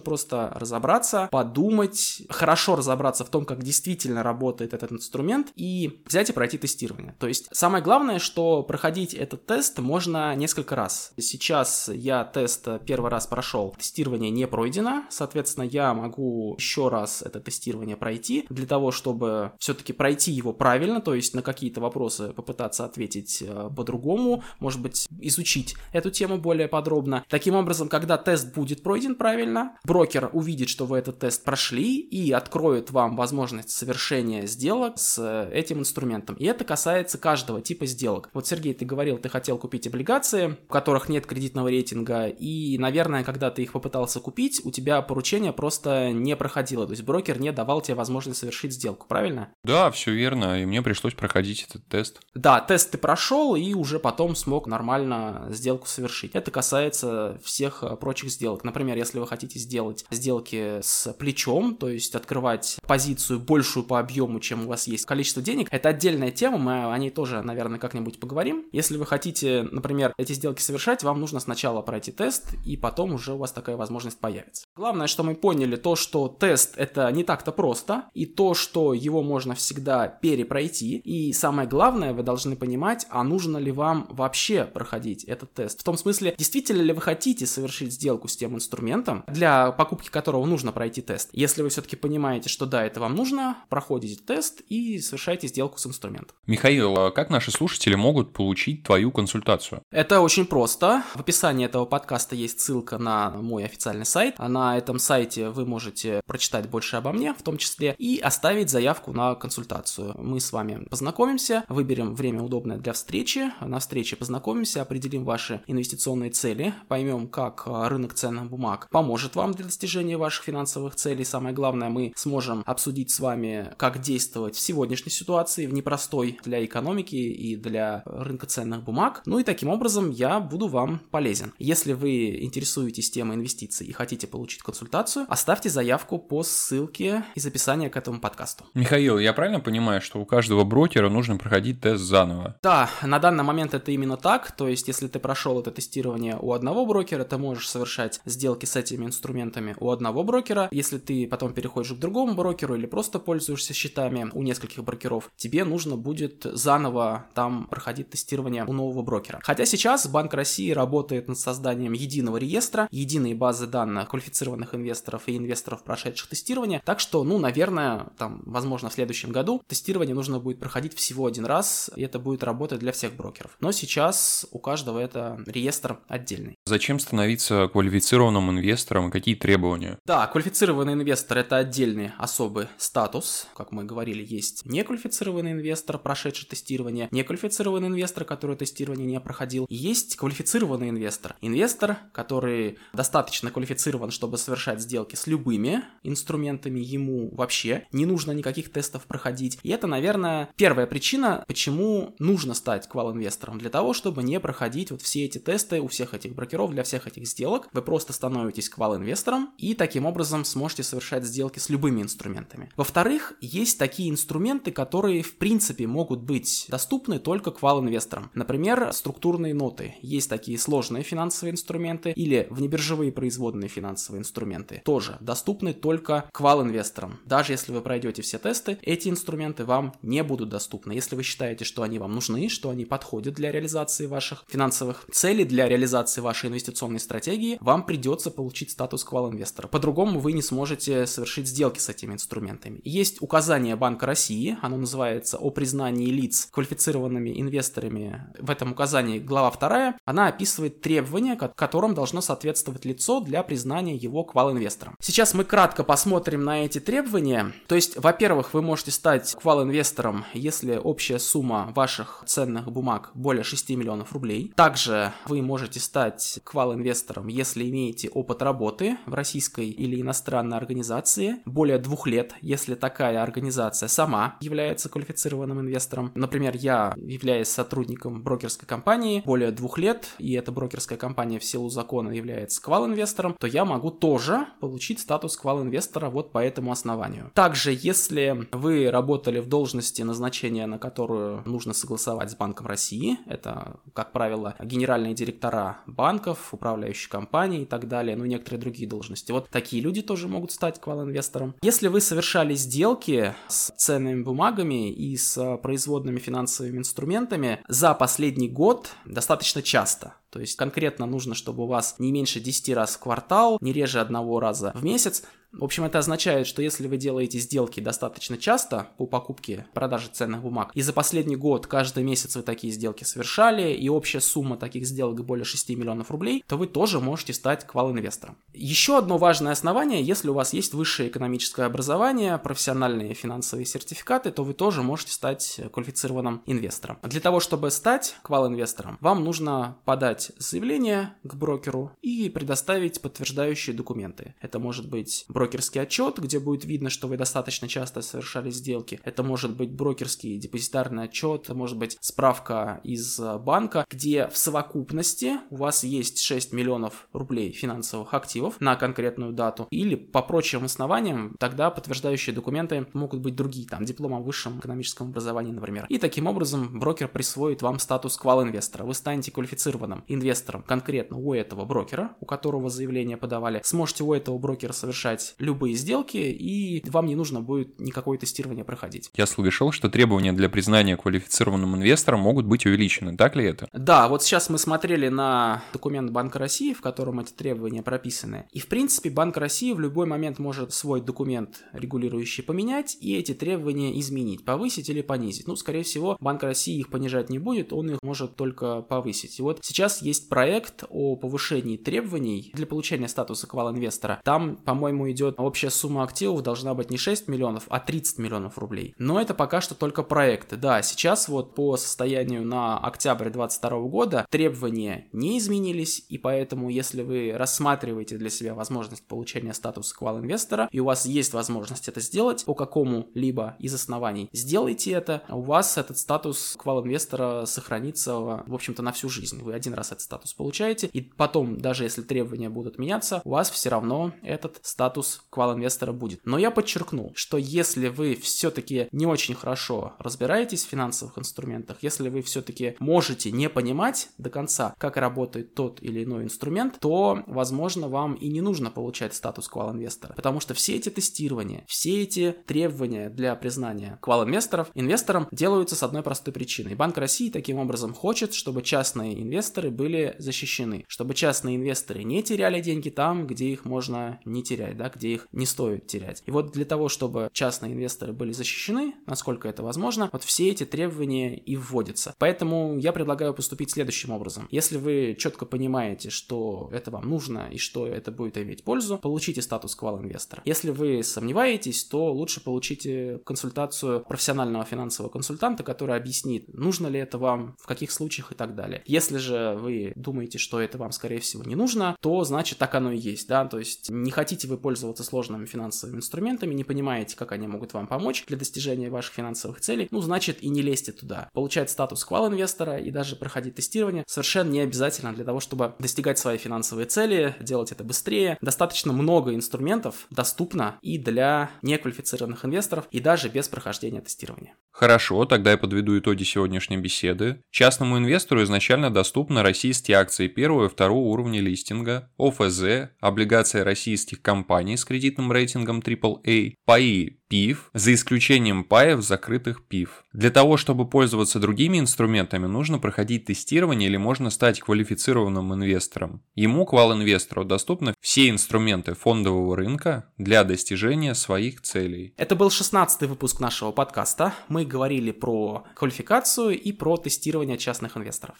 просто 0.00 0.52
разобраться, 0.54 1.28
подумать, 1.30 2.22
хорошо 2.28 2.76
разобраться 2.76 3.24
в 3.24 3.28
том, 3.28 3.44
как 3.44 3.62
действительно 3.62 4.22
работает 4.22 4.74
этот 4.74 4.92
инструмент 4.92 5.48
и 5.56 6.02
взять 6.06 6.30
и 6.30 6.32
пройти 6.32 6.58
тестирование. 6.58 7.14
То 7.18 7.26
есть 7.26 7.48
самое 7.52 7.82
главное, 7.82 8.18
что 8.18 8.62
проходить 8.62 9.14
этот 9.14 9.46
тест 9.46 9.78
можно 9.78 10.34
несколько 10.34 10.76
раз. 10.76 11.12
Сейчас 11.18 11.90
я 11.92 12.24
тест 12.24 12.66
первый 12.86 13.10
раз 13.10 13.26
прошел, 13.26 13.74
тестирование 13.78 14.30
не 14.30 14.46
пройдено, 14.54 15.02
соответственно, 15.10 15.64
я 15.64 15.92
могу 15.94 16.54
еще 16.56 16.88
раз 16.88 17.22
это 17.22 17.40
тестирование 17.40 17.96
пройти 17.96 18.46
для 18.48 18.66
того, 18.66 18.92
чтобы 18.92 19.50
все-таки 19.58 19.92
пройти 19.92 20.30
его 20.30 20.52
правильно, 20.52 21.00
то 21.00 21.12
есть 21.12 21.34
на 21.34 21.42
какие-то 21.42 21.80
вопросы 21.80 22.32
попытаться 22.32 22.84
ответить 22.84 23.42
э, 23.44 23.68
по-другому, 23.74 24.44
может 24.60 24.80
быть, 24.80 25.08
изучить 25.18 25.74
эту 25.92 26.12
тему 26.12 26.38
более 26.38 26.68
подробно. 26.68 27.24
Таким 27.28 27.56
образом, 27.56 27.88
когда 27.88 28.16
тест 28.16 28.54
будет 28.54 28.84
пройден 28.84 29.16
правильно, 29.16 29.76
брокер 29.82 30.30
увидит, 30.32 30.68
что 30.68 30.86
вы 30.86 30.98
этот 30.98 31.18
тест 31.18 31.42
прошли 31.42 31.98
и 31.98 32.30
откроет 32.30 32.92
вам 32.92 33.16
возможность 33.16 33.70
совершения 33.70 34.46
сделок 34.46 35.00
с 35.00 35.18
э, 35.18 35.50
этим 35.52 35.80
инструментом. 35.80 36.36
И 36.36 36.44
это 36.44 36.62
касается 36.62 37.18
каждого 37.18 37.60
типа 37.60 37.86
сделок. 37.86 38.30
Вот, 38.32 38.46
Сергей, 38.46 38.72
ты 38.72 38.84
говорил, 38.84 39.18
ты 39.18 39.28
хотел 39.28 39.58
купить 39.58 39.88
облигации, 39.88 40.56
у 40.68 40.72
которых 40.72 41.08
нет 41.08 41.26
кредитного 41.26 41.66
рейтинга, 41.66 42.28
и, 42.28 42.78
наверное, 42.78 43.24
когда 43.24 43.50
ты 43.50 43.62
их 43.62 43.72
попытался 43.72 44.20
купить, 44.20 44.43
купить, 44.44 44.60
у 44.64 44.70
тебя 44.70 45.00
поручение 45.02 45.52
просто 45.52 46.10
не 46.10 46.36
проходило. 46.36 46.86
То 46.86 46.92
есть 46.92 47.02
брокер 47.02 47.40
не 47.40 47.52
давал 47.52 47.80
тебе 47.80 47.94
возможность 47.94 48.40
совершить 48.40 48.72
сделку, 48.72 49.06
правильно? 49.08 49.48
Да, 49.64 49.90
все 49.90 50.12
верно. 50.12 50.62
И 50.62 50.66
мне 50.66 50.82
пришлось 50.82 51.14
проходить 51.14 51.66
этот 51.68 51.86
тест. 51.86 52.20
Да, 52.34 52.60
тест 52.60 52.90
ты 52.90 52.98
прошел 52.98 53.54
и 53.54 53.74
уже 53.74 53.98
потом 53.98 54.36
смог 54.36 54.66
нормально 54.66 55.46
сделку 55.50 55.86
совершить. 55.86 56.34
Это 56.34 56.50
касается 56.50 57.38
всех 57.42 57.82
э, 57.82 57.96
прочих 57.96 58.30
сделок. 58.30 58.64
Например, 58.64 58.96
если 58.96 59.18
вы 59.18 59.26
хотите 59.26 59.58
сделать 59.58 60.04
сделки 60.10 60.80
с 60.82 61.12
плечом, 61.14 61.76
то 61.76 61.88
есть 61.88 62.14
открывать 62.14 62.78
позицию 62.86 63.40
большую 63.40 63.84
по 63.84 63.98
объему, 63.98 64.40
чем 64.40 64.66
у 64.66 64.68
вас 64.68 64.86
есть 64.86 65.06
количество 65.06 65.42
денег, 65.42 65.68
это 65.70 65.88
отдельная 65.88 66.30
тема, 66.30 66.58
мы 66.58 66.92
о 66.92 66.98
ней 66.98 67.10
тоже, 67.10 67.42
наверное, 67.42 67.78
как-нибудь 67.78 68.20
поговорим. 68.20 68.66
Если 68.72 68.96
вы 68.96 69.06
хотите, 69.06 69.62
например, 69.70 70.12
эти 70.18 70.32
сделки 70.32 70.60
совершать, 70.60 71.02
вам 71.02 71.20
нужно 71.20 71.40
сначала 71.40 71.80
пройти 71.82 72.12
тест, 72.12 72.54
и 72.64 72.76
потом 72.76 73.14
уже 73.14 73.32
у 73.32 73.38
вас 73.38 73.52
такая 73.52 73.76
возможность 73.76 74.18
появится 74.18 74.33
появится. 74.34 74.66
Главное, 74.76 75.06
что 75.06 75.22
мы 75.22 75.34
поняли, 75.34 75.76
то, 75.76 75.96
что 75.96 76.28
тест 76.28 76.74
это 76.76 77.10
не 77.12 77.24
так-то 77.24 77.52
просто, 77.52 78.04
и 78.12 78.26
то, 78.26 78.54
что 78.54 78.92
его 78.92 79.22
можно 79.22 79.54
всегда 79.54 80.08
перепройти, 80.08 80.96
и 80.98 81.32
самое 81.32 81.68
главное, 81.68 82.12
вы 82.12 82.22
должны 82.22 82.56
понимать, 82.56 83.06
а 83.10 83.22
нужно 83.22 83.58
ли 83.58 83.70
вам 83.70 84.06
вообще 84.10 84.64
проходить 84.64 85.24
этот 85.24 85.52
тест. 85.54 85.80
В 85.80 85.84
том 85.84 85.96
смысле, 85.96 86.34
действительно 86.36 86.82
ли 86.82 86.92
вы 86.92 87.00
хотите 87.00 87.46
совершить 87.46 87.92
сделку 87.92 88.28
с 88.28 88.36
тем 88.36 88.54
инструментом, 88.56 89.24
для 89.28 89.70
покупки 89.72 90.08
которого 90.08 90.44
нужно 90.46 90.72
пройти 90.72 91.02
тест. 91.02 91.30
Если 91.32 91.62
вы 91.62 91.68
все-таки 91.68 91.96
понимаете, 91.96 92.48
что 92.48 92.66
да, 92.66 92.84
это 92.84 93.00
вам 93.00 93.14
нужно, 93.14 93.58
проходите 93.68 94.20
тест 94.22 94.62
и 94.68 94.98
совершаете 94.98 95.48
сделку 95.48 95.78
с 95.78 95.86
инструментом. 95.86 96.36
Михаил, 96.46 96.96
а 96.98 97.10
как 97.10 97.30
наши 97.30 97.50
слушатели 97.50 97.94
могут 97.94 98.32
получить 98.32 98.82
твою 98.82 99.12
консультацию? 99.12 99.82
Это 99.90 100.20
очень 100.20 100.46
просто. 100.46 101.04
В 101.14 101.20
описании 101.20 101.66
этого 101.66 101.84
подкаста 101.84 102.34
есть 102.34 102.60
ссылка 102.60 102.98
на 102.98 103.30
мой 103.30 103.64
официальный 103.64 104.06
сайт 104.06 104.23
сайт. 104.24 104.38
На 104.38 104.78
этом 104.78 104.98
сайте 104.98 105.50
вы 105.50 105.66
можете 105.66 106.22
прочитать 106.26 106.68
больше 106.68 106.96
обо 106.96 107.12
мне, 107.12 107.34
в 107.34 107.42
том 107.42 107.58
числе, 107.58 107.94
и 107.98 108.18
оставить 108.18 108.70
заявку 108.70 109.12
на 109.12 109.34
консультацию. 109.34 110.14
Мы 110.18 110.40
с 110.40 110.52
вами 110.52 110.86
познакомимся, 110.90 111.64
выберем 111.68 112.14
время 112.14 112.42
удобное 112.42 112.78
для 112.78 112.92
встречи, 112.92 113.52
на 113.60 113.78
встрече 113.78 114.16
познакомимся, 114.16 114.82
определим 114.82 115.24
ваши 115.24 115.60
инвестиционные 115.66 116.30
цели, 116.30 116.74
поймем, 116.88 117.28
как 117.28 117.64
а, 117.66 117.88
рынок 117.88 118.14
ценных 118.14 118.48
бумаг 118.48 118.88
поможет 118.90 119.36
вам 119.36 119.52
для 119.52 119.64
достижения 119.64 120.16
ваших 120.16 120.44
финансовых 120.44 120.94
целей. 120.94 121.24
Самое 121.24 121.54
главное, 121.54 121.90
мы 121.90 122.12
сможем 122.16 122.62
обсудить 122.66 123.10
с 123.10 123.20
вами, 123.20 123.72
как 123.76 124.00
действовать 124.00 124.54
в 124.56 124.60
сегодняшней 124.60 125.12
ситуации, 125.12 125.66
в 125.66 125.72
непростой 125.72 126.38
для 126.44 126.64
экономики 126.64 127.16
и 127.16 127.56
для 127.56 128.02
рынка 128.06 128.46
ценных 128.46 128.82
бумаг. 128.82 129.22
Ну 129.26 129.38
и 129.38 129.44
таким 129.44 129.68
образом 129.68 130.10
я 130.10 130.40
буду 130.40 130.68
вам 130.68 131.00
полезен. 131.10 131.52
Если 131.58 131.92
вы 131.92 132.42
интересуетесь 132.42 133.10
темой 133.10 133.36
инвестиций 133.36 133.86
и 133.86 133.92
хотите 133.92 134.13
хотите 134.14 134.28
получить 134.28 134.62
консультацию, 134.62 135.26
оставьте 135.28 135.68
заявку 135.68 136.20
по 136.20 136.44
ссылке 136.44 137.24
из 137.34 137.46
описания 137.46 137.90
к 137.90 137.96
этому 137.96 138.20
подкасту. 138.20 138.64
Михаил, 138.72 139.18
я 139.18 139.32
правильно 139.32 139.58
понимаю, 139.58 140.00
что 140.00 140.20
у 140.20 140.24
каждого 140.24 140.62
брокера 140.62 141.08
нужно 141.08 141.36
проходить 141.36 141.80
тест 141.80 142.04
заново? 142.04 142.56
Да, 142.62 142.88
на 143.02 143.18
данный 143.18 143.42
момент 143.42 143.74
это 143.74 143.90
именно 143.90 144.16
так. 144.16 144.52
То 144.52 144.68
есть, 144.68 144.86
если 144.86 145.08
ты 145.08 145.18
прошел 145.18 145.58
это 145.58 145.72
тестирование 145.72 146.36
у 146.40 146.52
одного 146.52 146.86
брокера, 146.86 147.24
ты 147.24 147.38
можешь 147.38 147.68
совершать 147.68 148.20
сделки 148.24 148.66
с 148.66 148.76
этими 148.76 149.04
инструментами 149.04 149.74
у 149.80 149.90
одного 149.90 150.22
брокера. 150.22 150.68
Если 150.70 150.98
ты 150.98 151.26
потом 151.26 151.52
переходишь 151.52 151.92
к 151.92 151.98
другому 151.98 152.34
брокеру 152.34 152.76
или 152.76 152.86
просто 152.86 153.18
пользуешься 153.18 153.74
счетами 153.74 154.30
у 154.32 154.42
нескольких 154.42 154.84
брокеров, 154.84 155.32
тебе 155.36 155.64
нужно 155.64 155.96
будет 155.96 156.44
заново 156.44 157.26
там 157.34 157.66
проходить 157.66 158.10
тестирование 158.10 158.64
у 158.64 158.72
нового 158.72 159.02
брокера. 159.02 159.40
Хотя 159.42 159.66
сейчас 159.66 160.06
Банк 160.06 160.34
России 160.34 160.70
работает 160.70 161.26
над 161.26 161.38
созданием 161.38 161.94
единого 161.94 162.36
реестра, 162.36 162.86
единой 162.92 163.34
базы 163.34 163.66
данных 163.66 164.03
квалифицированных 164.08 164.74
инвесторов 164.74 165.22
и 165.26 165.36
инвесторов, 165.36 165.82
прошедших 165.84 166.28
тестирование. 166.28 166.82
Так 166.84 167.00
что, 167.00 167.24
ну, 167.24 167.38
наверное, 167.38 168.06
там, 168.18 168.42
возможно, 168.46 168.90
в 168.90 168.94
следующем 168.94 169.30
году 169.30 169.62
тестирование 169.66 170.14
нужно 170.14 170.38
будет 170.38 170.60
проходить 170.60 170.94
всего 170.94 171.26
один 171.26 171.44
раз, 171.44 171.90
и 171.96 172.02
это 172.02 172.18
будет 172.18 172.42
работать 172.42 172.80
для 172.80 172.92
всех 172.92 173.14
брокеров. 173.14 173.56
Но 173.60 173.72
сейчас 173.72 174.46
у 174.50 174.58
каждого 174.58 174.98
это 174.98 175.42
реестр 175.46 175.98
отдельный. 176.08 176.56
Зачем 176.66 176.98
становиться 176.98 177.68
квалифицированным 177.68 178.50
инвестором 178.50 179.08
и 179.08 179.10
какие 179.10 179.34
требования? 179.34 179.98
Да, 180.04 180.26
квалифицированный 180.26 180.94
инвестор 180.94 181.38
это 181.38 181.56
отдельный 181.56 182.12
особый 182.18 182.68
статус. 182.76 183.46
Как 183.56 183.72
мы 183.72 183.84
говорили, 183.84 184.24
есть 184.24 184.64
неквалифицированный 184.64 185.52
инвестор, 185.52 185.98
прошедший 185.98 186.48
тестирование, 186.48 187.08
неквалифицированный 187.10 187.88
инвестор, 187.88 188.24
который 188.24 188.56
тестирование 188.56 189.06
не 189.06 189.20
проходил. 189.20 189.66
Есть 189.68 190.16
квалифицированный 190.16 190.90
инвестор. 190.90 191.36
Инвестор, 191.40 191.98
который 192.12 192.78
достаточно 192.92 193.50
квалифицирован 193.84 194.10
чтобы 194.10 194.38
совершать 194.38 194.80
сделки 194.80 195.16
с 195.16 195.26
любыми 195.26 195.82
инструментами, 196.02 196.80
ему 196.80 197.30
вообще 197.34 197.86
не 197.92 198.06
нужно 198.06 198.32
никаких 198.32 198.70
тестов 198.70 199.04
проходить. 199.06 199.58
И 199.62 199.70
это, 199.70 199.86
наверное, 199.86 200.48
первая 200.56 200.86
причина, 200.86 201.44
почему 201.46 202.14
нужно 202.18 202.54
стать 202.54 202.88
квал-инвестором, 202.88 203.58
для 203.58 203.70
того, 203.70 203.92
чтобы 203.92 204.22
не 204.22 204.40
проходить 204.40 204.90
вот 204.90 205.02
все 205.02 205.24
эти 205.24 205.38
тесты 205.38 205.80
у 205.80 205.88
всех 205.88 206.14
этих 206.14 206.34
брокеров 206.34 206.70
для 206.70 206.82
всех 206.82 207.06
этих 207.06 207.26
сделок. 207.26 207.68
Вы 207.72 207.82
просто 207.82 208.12
становитесь 208.12 208.68
квал-инвестором 208.68 209.50
и 209.58 209.74
таким 209.74 210.06
образом 210.06 210.44
сможете 210.44 210.82
совершать 210.82 211.24
сделки 211.24 211.58
с 211.58 211.68
любыми 211.68 212.02
инструментами. 212.02 212.70
Во-вторых, 212.76 213.34
есть 213.40 213.78
такие 213.78 214.10
инструменты, 214.10 214.70
которые 214.70 215.22
в 215.22 215.36
принципе 215.36 215.86
могут 215.86 216.22
быть 216.22 216.66
доступны 216.68 217.18
только 217.18 217.50
квал-инвесторам. 217.50 218.30
Например, 218.34 218.92
структурные 218.92 219.54
ноты. 219.54 219.96
Есть 220.02 220.30
такие 220.30 220.58
сложные 220.58 221.02
финансовые 221.02 221.52
инструменты 221.52 222.12
или 222.12 222.46
внебиржевые 222.50 223.12
производные 223.12 223.68
финансовые 223.74 224.20
инструменты 224.20 224.82
тоже 224.84 225.16
доступны 225.20 225.74
только 225.74 226.28
квал-инвесторам. 226.32 227.20
Даже 227.24 227.52
если 227.52 227.72
вы 227.72 227.80
пройдете 227.80 228.22
все 228.22 228.38
тесты, 228.38 228.78
эти 228.82 229.08
инструменты 229.08 229.64
вам 229.64 229.94
не 230.02 230.22
будут 230.22 230.48
доступны. 230.48 230.92
Если 230.92 231.16
вы 231.16 231.22
считаете, 231.22 231.64
что 231.64 231.82
они 231.82 231.98
вам 231.98 232.14
нужны, 232.14 232.48
что 232.48 232.70
они 232.70 232.84
подходят 232.84 233.34
для 233.34 233.50
реализации 233.50 234.06
ваших 234.06 234.44
финансовых 234.48 235.06
целей, 235.12 235.44
для 235.44 235.68
реализации 235.68 236.20
вашей 236.20 236.48
инвестиционной 236.50 237.00
стратегии, 237.00 237.58
вам 237.60 237.84
придется 237.84 238.30
получить 238.30 238.70
статус 238.70 239.04
квал-инвестора. 239.04 239.68
По-другому 239.68 240.20
вы 240.20 240.32
не 240.32 240.42
сможете 240.42 241.06
совершить 241.06 241.48
сделки 241.48 241.78
с 241.78 241.88
этими 241.88 242.14
инструментами. 242.14 242.80
Есть 242.84 243.20
указание 243.20 243.76
Банка 243.76 244.06
России, 244.06 244.56
оно 244.62 244.76
называется 244.76 245.38
«О 245.38 245.50
признании 245.50 246.10
лиц 246.10 246.48
квалифицированными 246.52 247.40
инвесторами». 247.40 248.26
В 248.38 248.50
этом 248.50 248.72
указании 248.72 249.18
глава 249.18 249.50
2, 249.50 249.96
она 250.04 250.28
описывает 250.28 250.80
требования, 250.80 251.36
которым 251.36 251.94
должно 251.94 252.20
соответствовать 252.20 252.84
лицо 252.84 253.20
для 253.20 253.42
признания 253.42 253.63
признания 253.64 253.96
его 253.96 254.24
квал-инвестором. 254.24 254.94
Сейчас 255.00 255.32
мы 255.32 255.44
кратко 255.44 255.84
посмотрим 255.84 256.44
на 256.44 256.66
эти 256.66 256.80
требования. 256.80 257.54
То 257.66 257.74
есть, 257.74 257.96
во-первых, 257.96 258.52
вы 258.52 258.60
можете 258.60 258.90
стать 258.90 259.34
квал-инвестором, 259.40 260.26
если 260.34 260.76
общая 260.76 261.18
сумма 261.18 261.72
ваших 261.74 262.24
ценных 262.26 262.70
бумаг 262.70 263.10
более 263.14 263.42
6 263.42 263.70
миллионов 263.70 264.12
рублей. 264.12 264.52
Также 264.54 265.12
вы 265.26 265.40
можете 265.40 265.80
стать 265.80 266.40
квал-инвестором, 266.44 267.28
если 267.28 267.66
имеете 267.70 268.10
опыт 268.10 268.42
работы 268.42 268.98
в 269.06 269.14
российской 269.14 269.70
или 269.70 269.98
иностранной 269.98 270.58
организации 270.58 271.36
более 271.46 271.78
двух 271.78 272.06
лет, 272.06 272.34
если 272.42 272.74
такая 272.74 273.22
организация 273.22 273.88
сама 273.88 274.36
является 274.42 274.90
квалифицированным 274.90 275.60
инвестором. 275.60 276.12
Например, 276.14 276.54
я 276.54 276.92
являюсь 276.98 277.48
сотрудником 277.48 278.22
брокерской 278.22 278.68
компании 278.68 279.22
более 279.24 279.52
двух 279.52 279.78
лет, 279.78 280.08
и 280.18 280.34
эта 280.34 280.52
брокерская 280.52 280.98
компания 280.98 281.38
в 281.38 281.44
силу 281.44 281.70
закона 281.70 282.10
является 282.10 282.60
квал-инвестором, 282.60 283.34
то 283.40 283.53
я 283.54 283.64
могу 283.64 283.92
тоже 283.92 284.48
получить 284.60 284.98
статус 284.98 285.36
квал-инвестора 285.36 286.10
вот 286.10 286.32
по 286.32 286.38
этому 286.38 286.72
основанию. 286.72 287.30
Также, 287.34 287.72
если 287.72 288.48
вы 288.50 288.90
работали 288.90 289.38
в 289.38 289.46
должности 289.46 290.02
назначения, 290.02 290.66
на 290.66 290.78
которую 290.78 291.42
нужно 291.46 291.72
согласовать 291.72 292.32
с 292.32 292.34
Банком 292.34 292.66
России, 292.66 293.18
это, 293.26 293.76
как 293.92 294.10
правило, 294.10 294.56
генеральные 294.60 295.14
директора 295.14 295.78
банков, 295.86 296.52
управляющие 296.52 297.08
компании 297.08 297.62
и 297.62 297.64
так 297.64 297.86
далее, 297.86 298.16
ну 298.16 298.24
и 298.24 298.28
некоторые 298.28 298.60
другие 298.60 298.88
должности. 298.88 299.30
Вот 299.30 299.48
такие 299.50 299.80
люди 299.80 300.02
тоже 300.02 300.26
могут 300.26 300.50
стать 300.50 300.80
квал-инвестором. 300.80 301.54
Если 301.62 301.86
вы 301.86 302.00
совершали 302.00 302.54
сделки 302.54 303.34
с 303.46 303.70
ценными 303.76 304.22
бумагами 304.22 304.90
и 304.90 305.16
с 305.16 305.56
производными 305.58 306.18
финансовыми 306.18 306.78
инструментами 306.78 307.62
за 307.68 307.94
последний 307.94 308.48
год 308.48 308.90
достаточно 309.04 309.62
часто, 309.62 310.14
то 310.34 310.40
есть 310.40 310.56
конкретно 310.56 311.06
нужно, 311.06 311.36
чтобы 311.36 311.62
у 311.62 311.68
вас 311.68 311.94
не 312.00 312.10
меньше 312.10 312.40
10 312.40 312.74
раз 312.74 312.96
в 312.96 312.98
квартал, 312.98 313.56
не 313.60 313.72
реже 313.72 314.00
одного 314.00 314.40
раза 314.40 314.72
в 314.74 314.82
месяц 314.82 315.22
в 315.58 315.64
общем, 315.64 315.84
это 315.84 315.98
означает, 315.98 316.46
что 316.46 316.62
если 316.62 316.88
вы 316.88 316.96
делаете 316.96 317.38
сделки 317.38 317.80
достаточно 317.80 318.36
часто 318.36 318.88
по 318.98 319.06
покупке, 319.06 319.66
продаже 319.72 320.08
ценных 320.12 320.42
бумаг, 320.42 320.70
и 320.74 320.82
за 320.82 320.92
последний 320.92 321.36
год 321.36 321.66
каждый 321.66 322.02
месяц 322.02 322.36
вы 322.36 322.42
такие 322.42 322.72
сделки 322.72 323.04
совершали, 323.04 323.72
и 323.72 323.88
общая 323.88 324.20
сумма 324.20 324.56
таких 324.56 324.86
сделок 324.86 325.24
более 325.24 325.44
6 325.44 325.70
миллионов 325.70 326.10
рублей, 326.10 326.44
то 326.46 326.56
вы 326.56 326.66
тоже 326.66 327.00
можете 327.00 327.32
стать 327.32 327.66
квал-инвестором. 327.66 328.36
Еще 328.52 328.98
одно 328.98 329.16
важное 329.16 329.52
основание, 329.52 330.02
если 330.02 330.28
у 330.28 330.34
вас 330.34 330.52
есть 330.52 330.74
высшее 330.74 331.08
экономическое 331.08 331.66
образование, 331.66 332.36
профессиональные 332.38 333.14
финансовые 333.14 333.66
сертификаты, 333.66 334.32
то 334.32 334.44
вы 334.44 334.54
тоже 334.54 334.82
можете 334.82 335.12
стать 335.12 335.60
квалифицированным 335.72 336.42
инвестором. 336.46 336.98
Для 337.02 337.20
того, 337.20 337.40
чтобы 337.40 337.70
стать 337.70 338.16
квал-инвестором, 338.22 338.98
вам 339.00 339.24
нужно 339.24 339.78
подать 339.84 340.32
заявление 340.38 341.14
к 341.22 341.34
брокеру 341.34 341.92
и 342.02 342.28
предоставить 342.28 343.00
подтверждающие 343.00 343.74
документы. 343.74 344.34
Это 344.40 344.58
может 344.58 344.88
быть 344.88 345.24
брокер 345.28 345.43
брокерский 345.44 345.82
отчет, 345.82 346.18
где 346.18 346.40
будет 346.40 346.64
видно, 346.64 346.88
что 346.88 347.06
вы 347.06 347.18
достаточно 347.18 347.68
часто 347.68 348.00
совершали 348.00 348.48
сделки. 348.50 348.98
Это 349.04 349.22
может 349.22 349.54
быть 349.54 349.70
брокерский 349.70 350.38
депозитарный 350.38 351.04
отчет, 351.04 351.42
это 351.44 351.54
может 351.54 351.76
быть 351.76 351.98
справка 352.00 352.80
из 352.82 353.20
э, 353.20 353.36
банка, 353.38 353.84
где 353.90 354.28
в 354.28 354.38
совокупности 354.38 355.34
у 355.50 355.56
вас 355.56 355.84
есть 355.84 356.20
6 356.20 356.54
миллионов 356.54 357.08
рублей 357.12 357.52
финансовых 357.52 358.14
активов 358.14 358.58
на 358.58 358.74
конкретную 358.76 359.34
дату. 359.34 359.66
Или 359.70 359.96
по 359.96 360.22
прочим 360.22 360.64
основаниям, 360.64 361.36
тогда 361.38 361.70
подтверждающие 361.70 362.34
документы 362.34 362.86
могут 362.94 363.20
быть 363.20 363.36
другие, 363.36 363.68
там 363.68 363.84
диплом 363.84 364.14
о 364.14 364.20
высшем 364.20 364.60
экономическом 364.60 365.08
образовании, 365.08 365.52
например. 365.52 365.84
И 365.90 365.98
таким 365.98 366.26
образом 366.26 366.78
брокер 366.78 367.08
присвоит 367.08 367.60
вам 367.60 367.78
статус 367.80 368.16
квал-инвестора. 368.16 368.84
Вы 368.84 368.94
станете 368.94 369.30
квалифицированным 369.30 370.04
инвестором 370.08 370.62
конкретно 370.62 371.18
у 371.18 371.34
этого 371.34 371.66
брокера, 371.66 372.16
у 372.20 372.24
которого 372.24 372.70
заявление 372.70 373.18
подавали. 373.18 373.60
Сможете 373.62 374.04
у 374.04 374.14
этого 374.14 374.38
брокера 374.38 374.72
совершать 374.72 375.33
любые 375.38 375.74
сделки, 375.74 376.16
и 376.16 376.82
вам 376.88 377.06
не 377.06 377.16
нужно 377.16 377.40
будет 377.40 377.80
никакое 377.80 378.18
тестирование 378.18 378.64
проходить. 378.64 379.10
Я 379.14 379.26
слышал, 379.26 379.72
что 379.72 379.88
требования 379.88 380.32
для 380.32 380.48
признания 380.48 380.96
квалифицированным 380.96 381.76
инвестором 381.76 382.20
могут 382.20 382.46
быть 382.46 382.66
увеличены. 382.66 383.16
Так 383.16 383.36
ли 383.36 383.44
это? 383.44 383.68
Да, 383.72 384.08
вот 384.08 384.22
сейчас 384.22 384.48
мы 384.50 384.58
смотрели 384.58 385.08
на 385.08 385.62
документ 385.72 386.10
Банка 386.10 386.38
России, 386.38 386.72
в 386.72 386.80
котором 386.80 387.20
эти 387.20 387.32
требования 387.32 387.82
прописаны. 387.82 388.46
И, 388.52 388.60
в 388.60 388.66
принципе, 388.68 389.10
Банк 389.10 389.36
России 389.36 389.72
в 389.72 389.80
любой 389.80 390.06
момент 390.06 390.38
может 390.38 390.72
свой 390.72 391.00
документ 391.00 391.64
регулирующий 391.72 392.42
поменять 392.42 392.96
и 393.00 393.16
эти 393.16 393.34
требования 393.34 393.98
изменить, 394.00 394.44
повысить 394.44 394.88
или 394.88 395.02
понизить. 395.02 395.46
Ну, 395.46 395.56
скорее 395.56 395.82
всего, 395.82 396.16
Банк 396.20 396.42
России 396.42 396.78
их 396.78 396.90
понижать 396.90 397.30
не 397.30 397.38
будет, 397.38 397.72
он 397.72 397.90
их 397.90 397.98
может 398.02 398.36
только 398.36 398.82
повысить. 398.82 399.38
И 399.38 399.42
вот 399.42 399.60
сейчас 399.62 400.02
есть 400.02 400.28
проект 400.28 400.84
о 400.88 401.16
повышении 401.16 401.76
требований 401.76 402.50
для 402.54 402.66
получения 402.66 403.08
статуса 403.08 403.46
квал-инвестора. 403.46 404.20
Там, 404.24 404.56
по-моему, 404.56 405.10
идет 405.14 405.36
общая 405.38 405.70
сумма 405.70 406.02
активов 406.02 406.42
должна 406.42 406.74
быть 406.74 406.90
не 406.90 406.98
6 406.98 407.28
миллионов, 407.28 407.64
а 407.68 407.80
30 407.80 408.18
миллионов 408.18 408.58
рублей. 408.58 408.94
Но 408.98 409.20
это 409.20 409.34
пока 409.34 409.60
что 409.60 409.74
только 409.74 410.02
проекты. 410.02 410.56
Да, 410.56 410.82
сейчас 410.82 411.28
вот 411.28 411.54
по 411.54 411.76
состоянию 411.76 412.44
на 412.44 412.78
октябрь 412.78 413.30
2022 413.30 413.80
года 413.88 414.26
требования 414.30 415.08
не 415.12 415.38
изменились, 415.38 416.04
и 416.08 416.18
поэтому 416.18 416.68
если 416.68 417.02
вы 417.02 417.32
рассматриваете 417.34 418.18
для 418.18 418.30
себя 418.30 418.54
возможность 418.54 419.06
получения 419.06 419.54
статуса 419.54 419.94
квал-инвестора, 419.94 420.68
и 420.70 420.80
у 420.80 420.84
вас 420.84 421.06
есть 421.06 421.32
возможность 421.32 421.88
это 421.88 422.00
сделать 422.00 422.44
по 422.44 422.54
какому-либо 422.54 423.56
из 423.58 423.74
оснований, 423.74 424.28
сделайте 424.32 424.92
это, 424.92 425.22
у 425.28 425.40
вас 425.40 425.78
этот 425.78 425.98
статус 425.98 426.54
квал-инвестора 426.58 427.46
сохранится, 427.46 428.14
в 428.14 428.54
общем-то, 428.54 428.82
на 428.82 428.92
всю 428.92 429.08
жизнь. 429.08 429.42
Вы 429.42 429.54
один 429.54 429.74
раз 429.74 429.88
этот 429.88 430.02
статус 430.02 430.34
получаете, 430.34 430.88
и 430.88 431.00
потом, 431.00 431.58
даже 431.58 431.84
если 431.84 432.02
требования 432.02 432.48
будут 432.48 432.78
меняться, 432.78 433.22
у 433.24 433.30
вас 433.30 433.50
все 433.50 433.70
равно 433.70 434.12
этот 434.22 434.58
статус 434.62 435.03
квал-инвестора 435.30 435.92
будет. 435.92 436.20
Но 436.24 436.38
я 436.38 436.50
подчеркну, 436.50 437.12
что 437.14 437.36
если 437.36 437.88
вы 437.88 438.14
все-таки 438.14 438.88
не 438.92 439.06
очень 439.06 439.34
хорошо 439.34 439.94
разбираетесь 439.98 440.64
в 440.64 440.68
финансовых 440.68 441.18
инструментах, 441.18 441.78
если 441.82 442.08
вы 442.08 442.22
все-таки 442.22 442.76
можете 442.78 443.30
не 443.32 443.48
понимать 443.48 444.08
до 444.18 444.30
конца, 444.30 444.74
как 444.78 444.96
работает 444.96 445.54
тот 445.54 445.82
или 445.82 446.04
иной 446.04 446.24
инструмент, 446.24 446.78
то, 446.80 447.22
возможно, 447.26 447.88
вам 447.88 448.14
и 448.14 448.28
не 448.28 448.40
нужно 448.40 448.70
получать 448.70 449.14
статус 449.14 449.48
квал-инвестора. 449.48 450.14
Потому 450.14 450.40
что 450.40 450.54
все 450.54 450.76
эти 450.76 450.88
тестирования, 450.88 451.64
все 451.66 452.02
эти 452.02 452.34
требования 452.46 453.10
для 453.10 453.34
признания 453.34 453.98
квал-инвесторов 454.00 454.70
инвесторам 454.74 455.28
делаются 455.30 455.76
с 455.76 455.82
одной 455.82 456.02
простой 456.02 456.32
причиной. 456.32 456.74
Банк 456.74 456.98
России 456.98 457.30
таким 457.30 457.58
образом 457.58 457.94
хочет, 457.94 458.34
чтобы 458.34 458.62
частные 458.62 459.20
инвесторы 459.22 459.70
были 459.70 460.14
защищены, 460.18 460.84
чтобы 460.88 461.14
частные 461.14 461.56
инвесторы 461.56 462.04
не 462.04 462.22
теряли 462.22 462.60
деньги 462.60 462.90
там, 462.90 463.26
где 463.26 463.46
их 463.46 463.64
можно 463.64 464.20
не 464.24 464.42
терять, 464.42 464.76
да, 464.76 464.90
где 464.94 465.14
их 465.14 465.28
не 465.32 465.46
стоит 465.46 465.86
терять. 465.86 466.22
И 466.26 466.30
вот 466.30 466.52
для 466.52 466.64
того, 466.64 466.88
чтобы 466.88 467.28
частные 467.32 467.72
инвесторы 467.72 468.12
были 468.12 468.32
защищены, 468.32 468.94
насколько 469.06 469.48
это 469.48 469.62
возможно, 469.62 470.08
вот 470.12 470.22
все 470.24 470.50
эти 470.50 470.64
требования 470.64 471.36
и 471.36 471.56
вводятся. 471.56 472.14
Поэтому 472.18 472.78
я 472.78 472.92
предлагаю 472.92 473.34
поступить 473.34 473.70
следующим 473.70 474.10
образом. 474.10 474.48
Если 474.50 474.76
вы 474.76 475.16
четко 475.18 475.46
понимаете, 475.46 476.10
что 476.10 476.70
это 476.72 476.90
вам 476.90 477.08
нужно 477.08 477.48
и 477.50 477.58
что 477.58 477.86
это 477.86 478.10
будет 478.10 478.38
иметь 478.38 478.64
пользу, 478.64 478.98
получите 478.98 479.42
статус 479.42 479.74
квал-инвестора. 479.74 480.42
Если 480.44 480.70
вы 480.70 481.02
сомневаетесь, 481.02 481.84
то 481.84 482.12
лучше 482.12 482.42
получите 482.42 483.20
консультацию 483.24 484.00
профессионального 484.00 484.64
финансового 484.64 485.10
консультанта, 485.10 485.62
который 485.62 485.96
объяснит, 485.96 486.52
нужно 486.52 486.86
ли 486.86 486.98
это 486.98 487.18
вам, 487.18 487.56
в 487.58 487.66
каких 487.66 487.90
случаях 487.90 488.32
и 488.32 488.34
так 488.34 488.54
далее. 488.54 488.82
Если 488.86 489.18
же 489.18 489.56
вы 489.60 489.92
думаете, 489.96 490.38
что 490.38 490.60
это 490.60 490.78
вам, 490.78 490.92
скорее 490.92 491.20
всего, 491.20 491.42
не 491.44 491.54
нужно, 491.54 491.96
то 492.00 492.24
значит 492.24 492.58
так 492.58 492.74
оно 492.74 492.92
и 492.92 492.98
есть, 492.98 493.28
да, 493.28 493.44
то 493.46 493.58
есть 493.58 493.90
не 493.90 494.10
хотите 494.10 494.48
вы 494.48 494.58
пользоваться 494.58 494.83
пользоваться 494.84 495.04
сложными 495.04 495.46
финансовыми 495.46 495.96
инструментами, 495.96 496.52
не 496.52 496.64
понимаете, 496.64 497.16
как 497.16 497.32
они 497.32 497.46
могут 497.46 497.72
вам 497.72 497.86
помочь 497.86 498.24
для 498.26 498.36
достижения 498.36 498.90
ваших 498.90 499.14
финансовых 499.14 499.60
целей, 499.60 499.88
ну, 499.90 500.02
значит, 500.02 500.42
и 500.42 500.48
не 500.48 500.60
лезьте 500.60 500.92
туда. 500.92 501.30
Получать 501.32 501.70
статус 501.70 502.04
квал-инвестора 502.04 502.76
и 502.76 502.90
даже 502.90 503.16
проходить 503.16 503.54
тестирование 503.54 504.04
совершенно 504.06 504.50
не 504.50 504.60
обязательно 504.60 505.14
для 505.14 505.24
того, 505.24 505.40
чтобы 505.40 505.74
достигать 505.78 506.18
свои 506.18 506.36
финансовые 506.36 506.86
цели, 506.86 507.34
делать 507.40 507.72
это 507.72 507.82
быстрее. 507.82 508.36
Достаточно 508.42 508.92
много 508.92 509.34
инструментов 509.34 510.06
доступно 510.10 510.76
и 510.82 510.98
для 510.98 511.50
неквалифицированных 511.62 512.44
инвесторов, 512.44 512.86
и 512.90 513.00
даже 513.00 513.28
без 513.30 513.48
прохождения 513.48 514.02
тестирования. 514.02 514.54
Хорошо, 514.70 515.24
тогда 515.24 515.52
я 515.52 515.56
подведу 515.56 515.98
итоги 515.98 516.24
сегодняшней 516.24 516.76
беседы. 516.76 517.40
Частному 517.50 517.96
инвестору 517.96 518.42
изначально 518.42 518.90
доступны 518.90 519.42
российские 519.42 519.96
акции 519.96 520.28
первого 520.28 520.66
и 520.66 520.68
второго 520.68 521.06
уровня 521.08 521.40
листинга, 521.40 522.10
ОФЗ, 522.18 522.90
облигации 523.00 523.60
российских 523.60 524.20
компаний 524.20 524.73
с 524.76 524.84
кредитным 524.84 525.32
рейтингом 525.32 525.80
AAA, 525.80 526.54
паи 526.64 527.18
ПИФ, 527.28 527.70
за 527.74 527.94
исключением 527.94 528.64
паев 528.64 529.02
закрытых 529.02 529.66
ПИФ. 529.66 530.04
Для 530.12 530.30
того, 530.30 530.56
чтобы 530.56 530.88
пользоваться 530.88 531.40
другими 531.40 531.78
инструментами, 531.78 532.46
нужно 532.46 532.78
проходить 532.78 533.24
тестирование 533.24 533.88
или 533.88 533.96
можно 533.96 534.30
стать 534.30 534.60
квалифицированным 534.60 535.52
инвестором. 535.54 536.22
Ему, 536.34 536.64
квал-инвестору, 536.64 537.44
доступны 537.44 537.94
все 538.00 538.28
инструменты 538.28 538.94
фондового 538.94 539.56
рынка 539.56 540.12
для 540.18 540.44
достижения 540.44 541.14
своих 541.14 541.62
целей. 541.62 542.14
Это 542.16 542.36
был 542.36 542.50
16 542.50 543.08
выпуск 543.08 543.40
нашего 543.40 543.72
подкаста. 543.72 544.34
Мы 544.48 544.64
говорили 544.64 545.10
про 545.10 545.64
квалификацию 545.74 546.60
и 546.60 546.72
про 546.72 546.96
тестирование 546.98 547.58
частных 547.58 547.96
инвесторов. 547.96 548.36